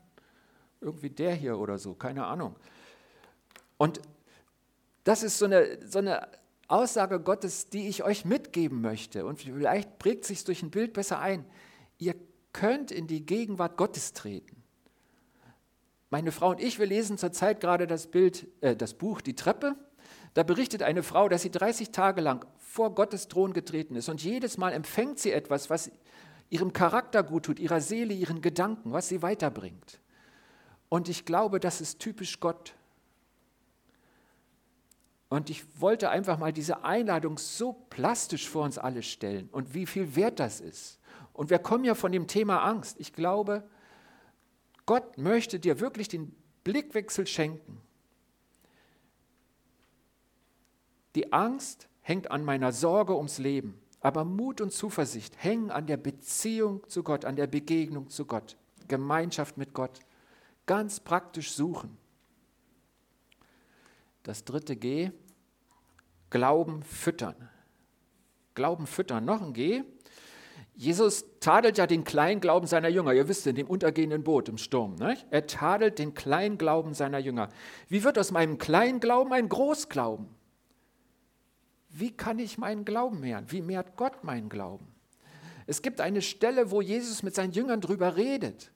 irgendwie 0.82 1.10
der 1.10 1.34
hier 1.34 1.58
oder 1.58 1.78
so, 1.78 1.94
keine 1.94 2.26
Ahnung. 2.26 2.58
Und 3.78 4.02
das 5.06 5.24
ist 5.24 5.38
so 5.38 5.46
eine, 5.46 5.80
so 5.88 6.00
eine 6.00 6.28
Aussage 6.68 7.22
Gottes, 7.22 7.70
die 7.70 7.88
ich 7.88 8.04
euch 8.04 8.26
mitgeben 8.26 8.82
möchte. 8.82 9.26
Und 9.26 9.40
vielleicht 9.40 9.98
prägt 9.98 10.26
sich 10.26 10.44
durch 10.44 10.62
ein 10.62 10.70
Bild 10.70 10.92
besser 10.92 11.20
ein. 11.20 11.46
Ihr 12.00 12.16
könnt 12.52 12.92
in 12.92 13.08
die 13.08 13.26
Gegenwart 13.26 13.78
Gottes 13.78 14.12
treten. 14.12 14.62
Meine 16.10 16.34
Frau 16.34 16.50
und 16.50 16.60
ich, 16.60 16.80
wir 16.80 16.86
lesen 16.86 17.18
zurzeit 17.18 17.62
gerade 17.62 17.88
das 17.88 18.08
Bild, 18.08 18.46
äh, 18.60 18.76
das 18.76 18.94
Buch 18.94 19.22
Die 19.22 19.36
Treppe. 19.36 19.78
Da 20.34 20.44
berichtet 20.44 20.82
eine 20.84 21.04
Frau, 21.04 21.28
dass 21.28 21.42
sie 21.42 21.52
30 21.52 21.92
Tage 21.92 22.22
lang 22.22 22.46
vor 22.58 22.96
Gottes 22.96 23.28
Thron 23.28 23.54
getreten 23.54 23.96
ist 23.96 24.08
und 24.08 24.24
jedes 24.24 24.58
Mal 24.58 24.72
empfängt 24.72 25.20
sie 25.20 25.32
etwas, 25.32 25.70
was 25.70 25.92
ihrem 26.50 26.74
Charakter 26.74 27.24
gut 27.24 27.46
tut, 27.46 27.60
ihrer 27.60 27.82
Seele, 27.82 28.14
ihren 28.14 28.42
Gedanken, 28.42 28.94
was 28.94 29.10
sie 29.10 29.22
weiterbringt. 29.22 30.00
Und 30.90 31.10
ich 31.10 31.26
glaube, 31.26 31.60
das 31.60 31.82
ist 31.82 32.00
typisch 32.00 32.40
Gott. 32.40 32.74
Und 35.30 35.50
ich 35.50 35.64
wollte 35.80 36.10
einfach 36.10 36.38
mal 36.38 36.52
diese 36.52 36.84
Einladung 36.84 37.38
so 37.38 37.72
plastisch 37.90 38.50
vor 38.50 38.64
uns 38.64 38.78
alle 38.78 39.02
stellen 39.02 39.48
und 39.54 39.74
wie 39.74 39.86
viel 39.86 40.16
wert 40.18 40.42
das 40.42 40.60
ist. 40.60 41.00
Und 41.32 41.50
wir 41.50 41.60
kommen 41.60 41.86
ja 41.86 41.96
von 41.96 42.12
dem 42.12 42.28
Thema 42.28 42.62
Angst. 42.64 42.98
Ich 43.00 43.14
glaube, 43.14 43.64
Gott 44.86 45.18
möchte 45.18 45.58
dir 45.58 45.80
wirklich 45.80 46.10
den 46.10 46.36
Blickwechsel 46.66 47.28
schenken. 47.28 47.82
Die 51.16 51.34
Angst 51.34 51.88
hängt 52.02 52.32
an 52.32 52.44
meiner 52.44 52.72
Sorge 52.72 53.16
ums 53.16 53.38
Leben, 53.38 53.80
aber 54.00 54.26
Mut 54.26 54.62
und 54.62 54.72
Zuversicht 54.72 55.36
hängen 55.44 55.72
an 55.72 55.88
der 55.88 55.98
Beziehung 55.98 56.88
zu 56.88 57.04
Gott, 57.04 57.26
an 57.26 57.36
der 57.36 57.48
Begegnung 57.48 58.10
zu 58.10 58.26
Gott, 58.26 58.58
Gemeinschaft 58.88 59.58
mit 59.58 59.74
Gott. 59.74 60.00
Ganz 60.66 61.00
praktisch 61.00 61.52
suchen. 61.52 61.98
Das 64.24 64.44
dritte 64.44 64.76
G, 64.76 65.12
Glauben 66.32 66.82
füttern. 66.82 67.50
Glauben 68.56 68.88
füttern. 68.88 69.26
Noch 69.26 69.42
ein 69.42 69.54
G. 69.54 69.84
Jesus 70.76 71.26
tadelt 71.42 71.78
ja 71.78 71.86
den 71.86 72.06
kleinen 72.06 72.40
Glauben 72.40 72.68
seiner 72.68 72.88
Jünger. 72.88 73.14
Ihr 73.14 73.28
wisst, 73.28 73.46
in 73.48 73.56
dem 73.56 73.68
untergehenden 73.68 74.24
Boot 74.24 74.48
im 74.48 74.58
Sturm. 74.58 74.96
Nicht? 74.96 75.28
Er 75.30 75.46
tadelt 75.46 76.00
den 76.00 76.14
kleinen 76.14 76.58
Glauben 76.58 76.94
seiner 76.94 77.20
Jünger. 77.20 77.50
Wie 77.90 78.04
wird 78.04 78.18
aus 78.18 78.32
meinem 78.32 78.58
kleinen 78.58 79.02
Glauben 79.02 79.34
ein 79.34 79.50
Großglauben? 79.50 80.28
Wie 81.92 82.12
kann 82.12 82.40
ich 82.40 82.58
meinen 82.58 82.86
Glauben 82.86 83.20
mehren? 83.20 83.46
Wie 83.50 83.62
mehrt 83.62 83.96
Gott 83.98 84.24
meinen 84.24 84.50
Glauben? 84.50 84.88
Es 85.68 85.82
gibt 85.82 86.02
eine 86.02 86.22
Stelle, 86.22 86.72
wo 86.72 86.82
Jesus 86.82 87.24
mit 87.24 87.36
seinen 87.36 87.54
Jüngern 87.54 87.82
drüber 87.82 88.16
redet. 88.16 88.72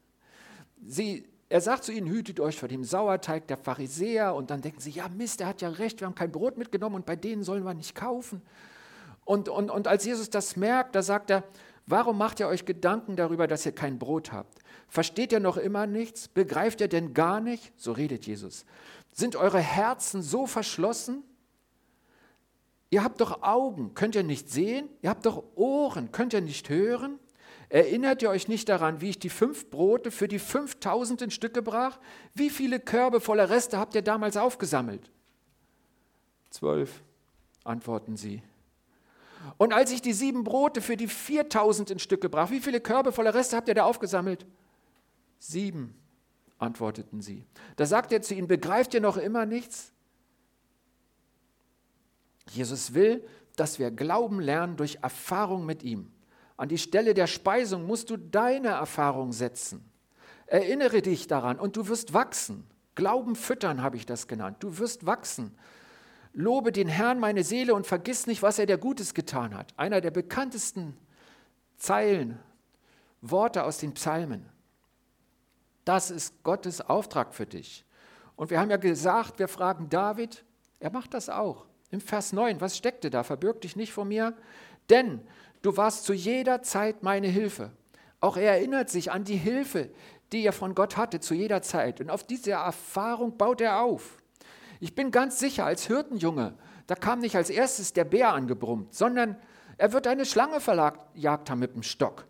Sie 0.86 1.26
er 1.48 1.62
sagt 1.62 1.84
zu 1.84 1.92
ihnen, 1.92 2.08
hütet 2.08 2.40
euch 2.40 2.58
vor 2.58 2.68
dem 2.68 2.84
Sauerteig 2.84 3.48
der 3.48 3.58
Pharisäer 3.58 4.34
und 4.34 4.50
dann 4.50 4.62
denken 4.62 4.80
sie, 4.80 4.90
ja 4.90 5.08
Mist, 5.10 5.42
er 5.42 5.48
hat 5.48 5.62
ja 5.62 5.70
recht, 5.70 6.00
wir 6.02 6.08
haben 6.08 6.16
kein 6.16 6.32
Brot 6.32 6.58
mitgenommen 6.58 6.96
und 6.96 7.06
bei 7.06 7.16
denen 7.16 7.44
sollen 7.44 7.64
wir 7.64 7.74
nicht 7.74 7.94
kaufen. 7.94 8.42
Und, 9.26 9.50
und, 9.50 9.70
und 9.70 9.88
als 9.88 10.06
Jesus 10.06 10.30
das 10.30 10.56
merkt, 10.56 10.96
da 10.96 11.04
sagt 11.04 11.30
er, 11.30 11.44
warum 11.86 12.18
macht 12.18 12.40
ihr 12.40 12.48
euch 12.48 12.66
Gedanken 12.66 13.16
darüber, 13.16 13.48
dass 13.48 13.66
ihr 13.66 13.74
kein 13.74 14.00
Brot 14.00 14.32
habt? 14.32 14.60
Versteht 14.88 15.32
ihr 15.32 15.40
noch 15.40 15.58
immer 15.58 15.88
nichts? 15.88 16.28
Begreift 16.28 16.82
ihr 16.82 16.88
denn 16.88 17.14
gar 17.14 17.40
nicht? 17.40 17.74
So 17.78 17.92
redet 17.92 18.26
Jesus. 18.26 18.66
Sind 19.12 19.36
eure 19.36 19.60
Herzen 19.60 20.22
so 20.22 20.48
verschlossen? 20.48 21.24
Ihr 22.90 23.04
habt 23.04 23.20
doch 23.20 23.42
Augen, 23.42 23.94
könnt 23.94 24.16
ihr 24.16 24.24
nicht 24.24 24.50
sehen? 24.50 24.90
Ihr 25.02 25.10
habt 25.10 25.26
doch 25.26 25.44
Ohren, 25.56 26.12
könnt 26.12 26.34
ihr 26.34 26.42
nicht 26.42 26.70
hören? 26.70 27.20
Erinnert 27.70 28.22
ihr 28.22 28.30
euch 28.30 28.48
nicht 28.48 28.70
daran, 28.70 29.02
wie 29.02 29.10
ich 29.10 29.20
die 29.20 29.30
fünf 29.30 29.70
Brote 29.70 30.12
für 30.12 30.28
die 30.28 30.40
5000 30.40 31.24
in 31.24 31.32
Stücke 31.32 31.62
brach? 31.62 32.00
Wie 32.34 32.50
viele 32.50 32.80
Körbe 32.80 33.20
voller 33.20 33.50
Reste 33.50 33.80
habt 33.80 33.96
ihr 33.96 34.02
damals 34.02 34.38
aufgesammelt? 34.38 35.12
Zwölf, 36.52 37.04
antworten 37.64 38.18
sie. 38.18 38.44
Und 39.58 39.74
als 39.74 39.92
ich 39.92 40.02
die 40.02 40.14
sieben 40.14 40.44
Brote 40.44 40.82
für 40.82 40.96
die 40.96 41.08
4000 41.08 41.92
in 41.92 42.00
Stücke 42.00 42.30
brach, 42.30 42.52
wie 42.52 42.60
viele 42.60 42.80
Körbe 42.80 43.12
voller 43.12 43.34
Reste 43.34 43.56
habt 43.58 43.68
ihr 43.68 43.76
da 43.76 43.84
aufgesammelt? 43.84 44.46
Sieben, 45.40 45.96
antworteten 46.58 47.22
sie. 47.22 47.46
Da 47.76 47.86
sagt 47.86 48.12
er 48.12 48.22
zu 48.22 48.34
ihnen, 48.34 48.48
begreift 48.48 48.94
ihr 48.94 49.02
noch 49.02 49.18
immer 49.18 49.46
nichts? 49.46 49.92
Jesus 52.50 52.94
will, 52.94 53.26
dass 53.56 53.80
wir 53.80 53.92
Glauben 53.92 54.40
lernen 54.40 54.78
durch 54.78 55.00
Erfahrung 55.02 55.66
mit 55.66 55.84
ihm. 55.84 56.12
An 56.58 56.70
die 56.70 56.78
Stelle 56.78 57.14
der 57.14 57.28
Speisung 57.28 57.86
musst 57.86 58.10
du 58.10 58.18
deine 58.18 58.70
Erfahrung 58.70 59.32
setzen. 59.32 59.90
Erinnere 60.48 61.02
dich 61.02 61.28
daran 61.28 61.60
und 61.60 61.76
du 61.76 61.88
wirst 61.88 62.14
wachsen. 62.14 62.66
Glauben 62.94 63.36
füttern 63.36 63.82
habe 63.82 63.98
ich 63.98 64.06
das 64.06 64.28
genannt. 64.28 64.58
Du 64.62 64.78
wirst 64.78 65.06
wachsen. 65.06 65.58
Lobe 66.34 66.72
den 66.72 66.88
Herrn 66.88 67.20
meine 67.20 67.44
Seele 67.44 67.74
und 67.74 67.88
vergiss 67.88 68.28
nicht, 68.28 68.42
was 68.42 68.60
er 68.60 68.66
dir 68.66 68.78
Gutes 68.78 69.14
getan 69.14 69.56
hat. 69.56 69.74
Einer 69.78 70.02
der 70.02 70.12
bekanntesten 70.12 70.98
Zeilen, 71.78 72.40
Worte 73.22 73.64
aus 73.64 73.80
den 73.80 73.94
Psalmen. 73.94 74.46
Das 75.84 76.12
ist 76.12 76.44
Gottes 76.44 76.82
Auftrag 76.82 77.34
für 77.34 77.46
dich. 77.46 77.86
Und 78.36 78.50
wir 78.50 78.60
haben 78.60 78.70
ja 78.70 78.78
gesagt, 78.78 79.40
wir 79.40 79.48
fragen 79.48 79.90
David, 79.90 80.44
er 80.80 80.92
macht 80.92 81.14
das 81.14 81.30
auch. 81.30 81.66
Im 81.96 82.02
Vers 82.02 82.34
9, 82.34 82.60
was 82.60 82.76
steckte 82.76 83.10
da? 83.10 83.24
Verbirg 83.24 83.62
dich 83.62 83.78
nicht 83.78 83.94
vor 83.94 84.04
mir, 84.04 84.34
denn 84.90 85.22
du 85.62 85.78
warst 85.78 86.04
zu 86.04 86.12
jeder 86.12 86.62
Zeit 86.62 87.04
meine 87.04 87.28
Hilfe. 87.30 87.72
Auch 88.20 88.36
er 88.36 88.52
erinnert 88.52 88.90
sich 88.90 89.14
an 89.14 89.24
die 89.24 89.38
Hilfe, 89.38 89.90
die 90.34 90.46
er 90.46 90.52
von 90.52 90.76
Gott 90.76 90.98
hatte 90.98 91.22
zu 91.22 91.34
jeder 91.34 91.62
Zeit. 91.62 92.02
Und 92.02 92.10
auf 92.10 92.26
diese 92.26 92.52
Erfahrung 92.52 93.38
baut 93.38 93.62
er 93.62 93.80
auf. 93.80 94.18
Ich 94.82 94.94
bin 94.94 95.10
ganz 95.10 95.40
sicher, 95.40 95.64
als 95.64 95.88
Hirtenjunge, 95.88 96.56
da 96.88 96.96
kam 96.96 97.20
nicht 97.20 97.38
als 97.38 97.50
erstes 97.50 97.94
der 97.94 98.04
Bär 98.04 98.34
angebrummt, 98.34 98.94
sondern 98.94 99.38
er 99.78 99.94
wird 99.94 100.06
eine 100.06 100.26
Schlange 100.26 100.60
verjagt 100.60 101.50
haben 101.50 101.60
mit 101.60 101.76
dem 101.76 101.84
Stock. 101.84 102.26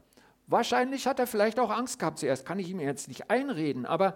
Wahrscheinlich 0.45 1.08
hat 1.08 1.17
er 1.17 1.25
vielleicht 1.25 1.60
auch 1.60 1.71
Angst 1.71 1.97
gehabt 1.97 2.19
zuerst, 2.19 2.45
kann 2.45 2.60
ich 2.60 2.69
ihm 2.69 2.80
jetzt 2.80 3.08
nicht 3.08 3.32
einreden, 3.32 3.88
aber 3.88 4.15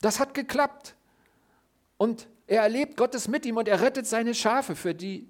das 0.00 0.18
hat 0.18 0.34
geklappt. 0.34 0.96
Und 1.96 2.26
er 2.50 2.62
erlebt 2.62 2.96
Gottes 2.96 3.28
mit 3.28 3.46
ihm 3.46 3.58
und 3.58 3.68
er 3.68 3.80
rettet 3.80 4.08
seine 4.08 4.34
Schafe, 4.34 4.74
für 4.74 4.92
die 4.92 5.28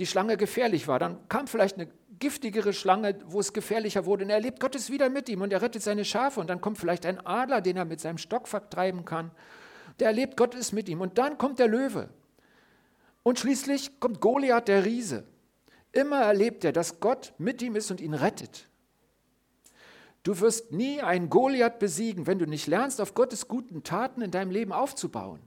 die 0.00 0.06
Schlange 0.06 0.36
gefährlich 0.36 0.88
war. 0.88 0.98
Dann 0.98 1.28
kam 1.28 1.46
vielleicht 1.46 1.76
eine 1.76 1.88
giftigere 2.18 2.72
Schlange, 2.72 3.20
wo 3.26 3.38
es 3.38 3.52
gefährlicher 3.52 4.04
wurde. 4.04 4.24
Und 4.24 4.30
er 4.30 4.36
erlebt 4.36 4.58
Gottes 4.58 4.90
wieder 4.90 5.08
mit 5.08 5.28
ihm 5.28 5.42
und 5.42 5.52
er 5.52 5.62
rettet 5.62 5.84
seine 5.84 6.04
Schafe. 6.04 6.40
Und 6.40 6.50
dann 6.50 6.60
kommt 6.60 6.78
vielleicht 6.78 7.06
ein 7.06 7.24
Adler, 7.24 7.60
den 7.60 7.76
er 7.76 7.84
mit 7.84 8.00
seinem 8.00 8.18
Stock 8.18 8.48
vertreiben 8.48 9.04
kann. 9.04 9.30
Der 10.00 10.08
erlebt 10.08 10.36
Gottes 10.36 10.72
mit 10.72 10.88
ihm. 10.88 11.00
Und 11.00 11.18
dann 11.18 11.38
kommt 11.38 11.60
der 11.60 11.68
Löwe. 11.68 12.08
Und 13.22 13.38
schließlich 13.38 14.00
kommt 14.00 14.20
Goliath, 14.20 14.66
der 14.66 14.84
Riese. 14.84 15.22
Immer 15.92 16.22
erlebt 16.22 16.64
er, 16.64 16.72
dass 16.72 16.98
Gott 16.98 17.32
mit 17.38 17.62
ihm 17.62 17.76
ist 17.76 17.92
und 17.92 18.00
ihn 18.00 18.14
rettet. 18.14 18.66
Du 20.24 20.40
wirst 20.40 20.72
nie 20.72 21.00
einen 21.00 21.30
Goliath 21.30 21.78
besiegen, 21.78 22.26
wenn 22.26 22.40
du 22.40 22.46
nicht 22.46 22.66
lernst, 22.66 23.00
auf 23.00 23.14
Gottes 23.14 23.46
guten 23.46 23.84
Taten 23.84 24.20
in 24.20 24.32
deinem 24.32 24.50
Leben 24.50 24.72
aufzubauen. 24.72 25.38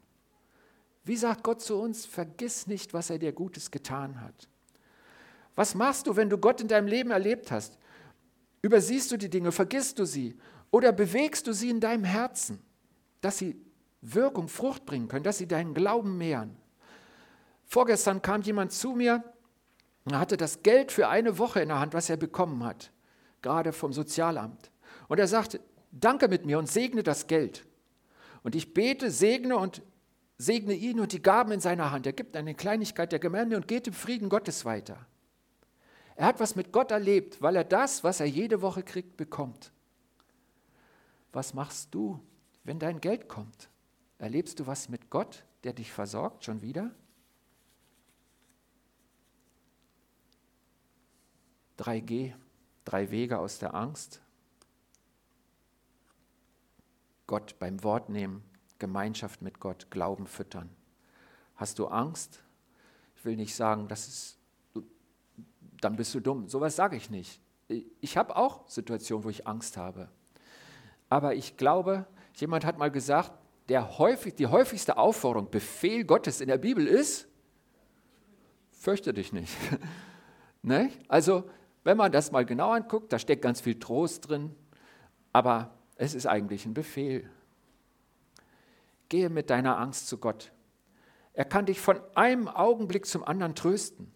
Wie 1.09 1.17
sagt 1.17 1.43
Gott 1.43 1.59
zu 1.59 1.75
uns, 1.75 2.05
vergiss 2.05 2.67
nicht, 2.67 2.93
was 2.93 3.09
er 3.09 3.17
dir 3.17 3.31
Gutes 3.31 3.71
getan 3.71 4.21
hat. 4.21 4.47
Was 5.55 5.73
machst 5.73 6.05
du, 6.05 6.15
wenn 6.15 6.29
du 6.29 6.37
Gott 6.37 6.61
in 6.61 6.67
deinem 6.67 6.85
Leben 6.85 7.09
erlebt 7.09 7.51
hast? 7.51 7.79
Übersiehst 8.61 9.11
du 9.11 9.17
die 9.17 9.31
Dinge, 9.31 9.51
vergisst 9.51 9.97
du 9.97 10.05
sie 10.05 10.37
oder 10.69 10.91
bewegst 10.91 11.47
du 11.47 11.51
sie 11.51 11.71
in 11.71 11.79
deinem 11.79 12.03
Herzen, 12.03 12.61
dass 13.21 13.39
sie 13.39 13.59
Wirkung, 14.01 14.47
Frucht 14.47 14.85
bringen 14.85 15.07
können, 15.07 15.23
dass 15.23 15.39
sie 15.39 15.47
deinen 15.47 15.73
Glauben 15.73 16.15
mehren? 16.15 16.55
Vorgestern 17.65 18.21
kam 18.21 18.43
jemand 18.43 18.71
zu 18.71 18.91
mir 18.91 19.23
und 20.05 20.15
hatte 20.15 20.37
das 20.37 20.61
Geld 20.61 20.91
für 20.91 21.07
eine 21.07 21.39
Woche 21.39 21.59
in 21.59 21.69
der 21.69 21.79
Hand, 21.79 21.95
was 21.95 22.11
er 22.11 22.17
bekommen 22.17 22.63
hat, 22.63 22.91
gerade 23.41 23.73
vom 23.73 23.93
Sozialamt. 23.93 24.69
Und 25.07 25.17
er 25.17 25.27
sagte, 25.27 25.59
danke 25.89 26.27
mit 26.27 26.45
mir 26.45 26.59
und 26.59 26.69
segne 26.69 27.01
das 27.01 27.25
Geld. 27.25 27.65
Und 28.43 28.53
ich 28.53 28.75
bete, 28.75 29.09
segne 29.09 29.57
und 29.57 29.81
segne 30.39 30.73
ihn 30.73 30.99
und 30.99 31.11
die 31.11 31.21
Gaben 31.21 31.51
in 31.51 31.59
seiner 31.59 31.91
Hand. 31.91 32.07
Er 32.07 32.13
gibt 32.13 32.35
eine 32.35 32.55
Kleinigkeit 32.55 33.11
der 33.11 33.19
Gemeinde 33.19 33.57
und 33.57 33.67
geht 33.67 33.87
im 33.87 33.93
Frieden 33.93 34.29
Gottes 34.29 34.65
weiter. 34.65 35.05
Er 36.15 36.25
hat 36.25 36.39
was 36.39 36.55
mit 36.55 36.71
Gott 36.71 36.91
erlebt, 36.91 37.41
weil 37.41 37.55
er 37.57 37.65
das, 37.65 38.03
was 38.03 38.21
er 38.21 38.25
jede 38.25 38.61
Woche 38.61 38.81
kriegt, 38.81 39.17
bekommt. 39.17 39.71
Was 41.33 41.53
machst 41.53 41.93
du, 41.93 42.19
wenn 42.63 42.79
dein 42.79 43.01
Geld 43.01 43.27
kommt? 43.27 43.69
Erlebst 44.17 44.59
du 44.59 44.65
was 44.65 44.89
mit 44.89 45.09
Gott, 45.09 45.43
der 45.63 45.73
dich 45.73 45.91
versorgt, 45.91 46.45
schon 46.45 46.61
wieder? 46.61 46.91
3G, 51.77 52.33
drei 52.85 53.11
Wege 53.11 53.39
aus 53.39 53.59
der 53.59 53.73
Angst. 53.73 54.21
Gott 57.27 57.59
beim 57.59 57.83
Wort 57.83 58.09
nehmen, 58.09 58.43
Gemeinschaft 58.79 59.41
mit 59.41 59.59
Gott, 59.59 59.87
Glauben 59.91 60.25
füttern. 60.25 60.69
Hast 61.55 61.79
du 61.79 61.87
Angst? 61.87 62.43
Ich 63.15 63.25
will 63.25 63.35
nicht 63.35 63.55
sagen, 63.55 63.87
das 63.87 64.07
ist, 64.07 64.39
dann 65.81 65.95
bist 65.95 66.15
du 66.15 66.19
dumm. 66.19 66.47
Sowas 66.47 66.75
sage 66.75 66.95
ich 66.95 67.09
nicht. 67.09 67.41
Ich 67.99 68.17
habe 68.17 68.35
auch 68.35 68.67
Situationen, 68.67 69.23
wo 69.25 69.29
ich 69.29 69.45
Angst 69.45 69.77
habe. 69.77 70.09
Aber 71.09 71.35
ich 71.35 71.57
glaube, 71.57 72.07
jemand 72.35 72.65
hat 72.65 72.77
mal 72.77 72.89
gesagt, 72.89 73.33
häufig, 73.77 74.35
die 74.35 74.47
häufigste 74.47 74.97
Aufforderung, 74.97 75.51
Befehl 75.51 76.03
Gottes 76.03 76.41
in 76.41 76.47
der 76.47 76.57
Bibel 76.57 76.87
ist, 76.87 77.27
fürchte 78.71 79.13
dich 79.13 79.33
nicht. 79.33 79.55
ne? 80.61 80.89
Also, 81.07 81.43
wenn 81.83 81.97
man 81.97 82.11
das 82.11 82.31
mal 82.31 82.45
genau 82.45 82.71
anguckt, 82.71 83.13
da 83.13 83.19
steckt 83.19 83.41
ganz 83.41 83.61
viel 83.61 83.79
Trost 83.79 84.29
drin, 84.29 84.55
aber 85.33 85.73
es 85.95 86.15
ist 86.15 86.25
eigentlich 86.25 86.65
ein 86.65 86.73
Befehl. 86.73 87.29
Gehe 89.09 89.29
mit 89.29 89.49
deiner 89.49 89.77
Angst 89.77 90.07
zu 90.07 90.17
Gott. 90.17 90.51
Er 91.33 91.45
kann 91.45 91.65
dich 91.65 91.79
von 91.79 91.99
einem 92.15 92.47
Augenblick 92.47 93.05
zum 93.05 93.23
anderen 93.23 93.55
trösten. 93.55 94.11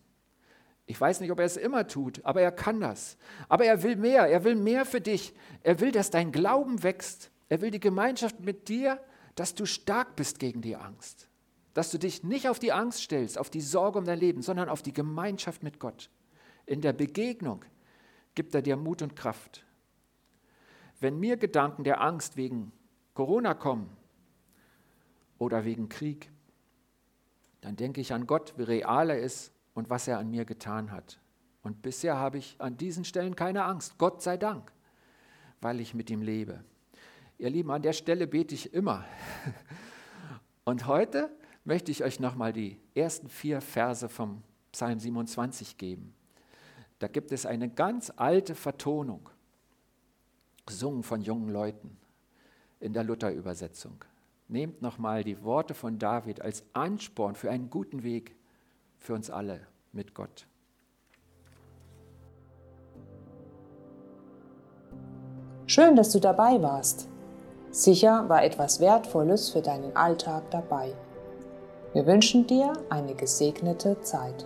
Ich 0.85 0.99
weiß 0.99 1.21
nicht, 1.21 1.31
ob 1.31 1.39
er 1.39 1.45
es 1.45 1.57
immer 1.57 1.87
tut, 1.87 2.23
aber 2.25 2.41
er 2.41 2.51
kann 2.51 2.81
das. 2.81 3.17
Aber 3.47 3.65
er 3.65 3.83
will 3.83 3.95
mehr, 3.95 4.27
er 4.27 4.43
will 4.43 4.55
mehr 4.55 4.85
für 4.85 4.99
dich. 4.99 5.33
Er 5.61 5.79
will, 5.79 5.91
dass 5.91 6.09
dein 6.09 6.31
Glauben 6.31 6.83
wächst. 6.83 7.31
Er 7.49 7.61
will 7.61 7.71
die 7.71 7.79
Gemeinschaft 7.79 8.39
mit 8.41 8.67
dir, 8.67 8.99
dass 9.35 9.55
du 9.55 9.65
stark 9.65 10.15
bist 10.15 10.39
gegen 10.39 10.61
die 10.61 10.75
Angst. 10.75 11.29
Dass 11.73 11.89
du 11.89 11.97
dich 11.97 12.23
nicht 12.23 12.49
auf 12.49 12.59
die 12.59 12.73
Angst 12.73 13.01
stellst, 13.01 13.37
auf 13.37 13.49
die 13.49 13.61
Sorge 13.61 13.97
um 13.97 14.05
dein 14.05 14.19
Leben, 14.19 14.41
sondern 14.41 14.69
auf 14.69 14.81
die 14.81 14.93
Gemeinschaft 14.93 15.63
mit 15.63 15.79
Gott. 15.79 16.09
In 16.65 16.81
der 16.81 16.93
Begegnung 16.93 17.63
gibt 18.35 18.53
er 18.53 18.61
dir 18.61 18.75
Mut 18.75 19.01
und 19.01 19.15
Kraft. 19.15 19.65
Wenn 20.99 21.19
mir 21.19 21.37
Gedanken 21.37 21.83
der 21.83 22.01
Angst 22.01 22.37
wegen 22.37 22.71
Corona 23.13 23.53
kommen, 23.53 23.89
oder 25.43 25.65
wegen 25.65 25.89
Krieg, 25.89 26.31
dann 27.61 27.75
denke 27.75 28.01
ich 28.01 28.13
an 28.13 28.27
Gott, 28.27 28.53
wie 28.57 28.63
real 28.63 29.09
er 29.09 29.19
ist 29.19 29.51
und 29.73 29.89
was 29.89 30.07
er 30.07 30.17
an 30.17 30.29
mir 30.29 30.45
getan 30.45 30.91
hat. 30.91 31.19
Und 31.61 31.81
bisher 31.81 32.17
habe 32.17 32.37
ich 32.37 32.55
an 32.59 32.77
diesen 32.77 33.05
Stellen 33.05 33.35
keine 33.35 33.63
Angst, 33.63 33.97
Gott 33.97 34.21
sei 34.21 34.37
Dank, 34.37 34.71
weil 35.61 35.79
ich 35.79 35.93
mit 35.93 36.09
ihm 36.09 36.21
lebe. 36.21 36.63
Ihr 37.37 37.49
Lieben, 37.49 37.71
an 37.71 37.81
der 37.81 37.93
Stelle 37.93 38.27
bete 38.27 38.55
ich 38.55 38.73
immer. 38.73 39.05
Und 40.65 40.87
heute 40.87 41.29
möchte 41.65 41.91
ich 41.91 42.03
euch 42.03 42.19
nochmal 42.19 42.53
die 42.53 42.79
ersten 42.95 43.27
vier 43.27 43.59
Verse 43.61 44.07
vom 44.07 44.43
Psalm 44.71 44.99
27 44.99 45.77
geben. 45.77 46.13
Da 46.99 47.07
gibt 47.07 47.31
es 47.31 47.45
eine 47.45 47.69
ganz 47.69 48.11
alte 48.15 48.55
Vertonung, 48.55 49.29
gesungen 50.65 51.03
von 51.03 51.21
jungen 51.21 51.49
Leuten 51.49 51.97
in 52.79 52.93
der 52.93 53.03
Luther-Übersetzung. 53.03 54.03
Nehmt 54.47 54.81
nochmal 54.81 55.23
die 55.23 55.43
Worte 55.43 55.73
von 55.73 55.99
David 55.99 56.41
als 56.41 56.63
Ansporn 56.73 57.35
für 57.35 57.49
einen 57.49 57.69
guten 57.69 58.03
Weg 58.03 58.35
für 58.97 59.13
uns 59.13 59.29
alle 59.29 59.61
mit 59.91 60.13
Gott. 60.13 60.47
Schön, 65.65 65.95
dass 65.95 66.11
du 66.11 66.19
dabei 66.19 66.61
warst. 66.61 67.07
Sicher 67.71 68.29
war 68.29 68.43
etwas 68.43 68.79
Wertvolles 68.79 69.49
für 69.49 69.61
deinen 69.61 69.95
Alltag 69.95 70.51
dabei. 70.51 70.93
Wir 71.93 72.05
wünschen 72.05 72.45
dir 72.45 72.73
eine 72.89 73.15
gesegnete 73.15 73.99
Zeit. 74.01 74.45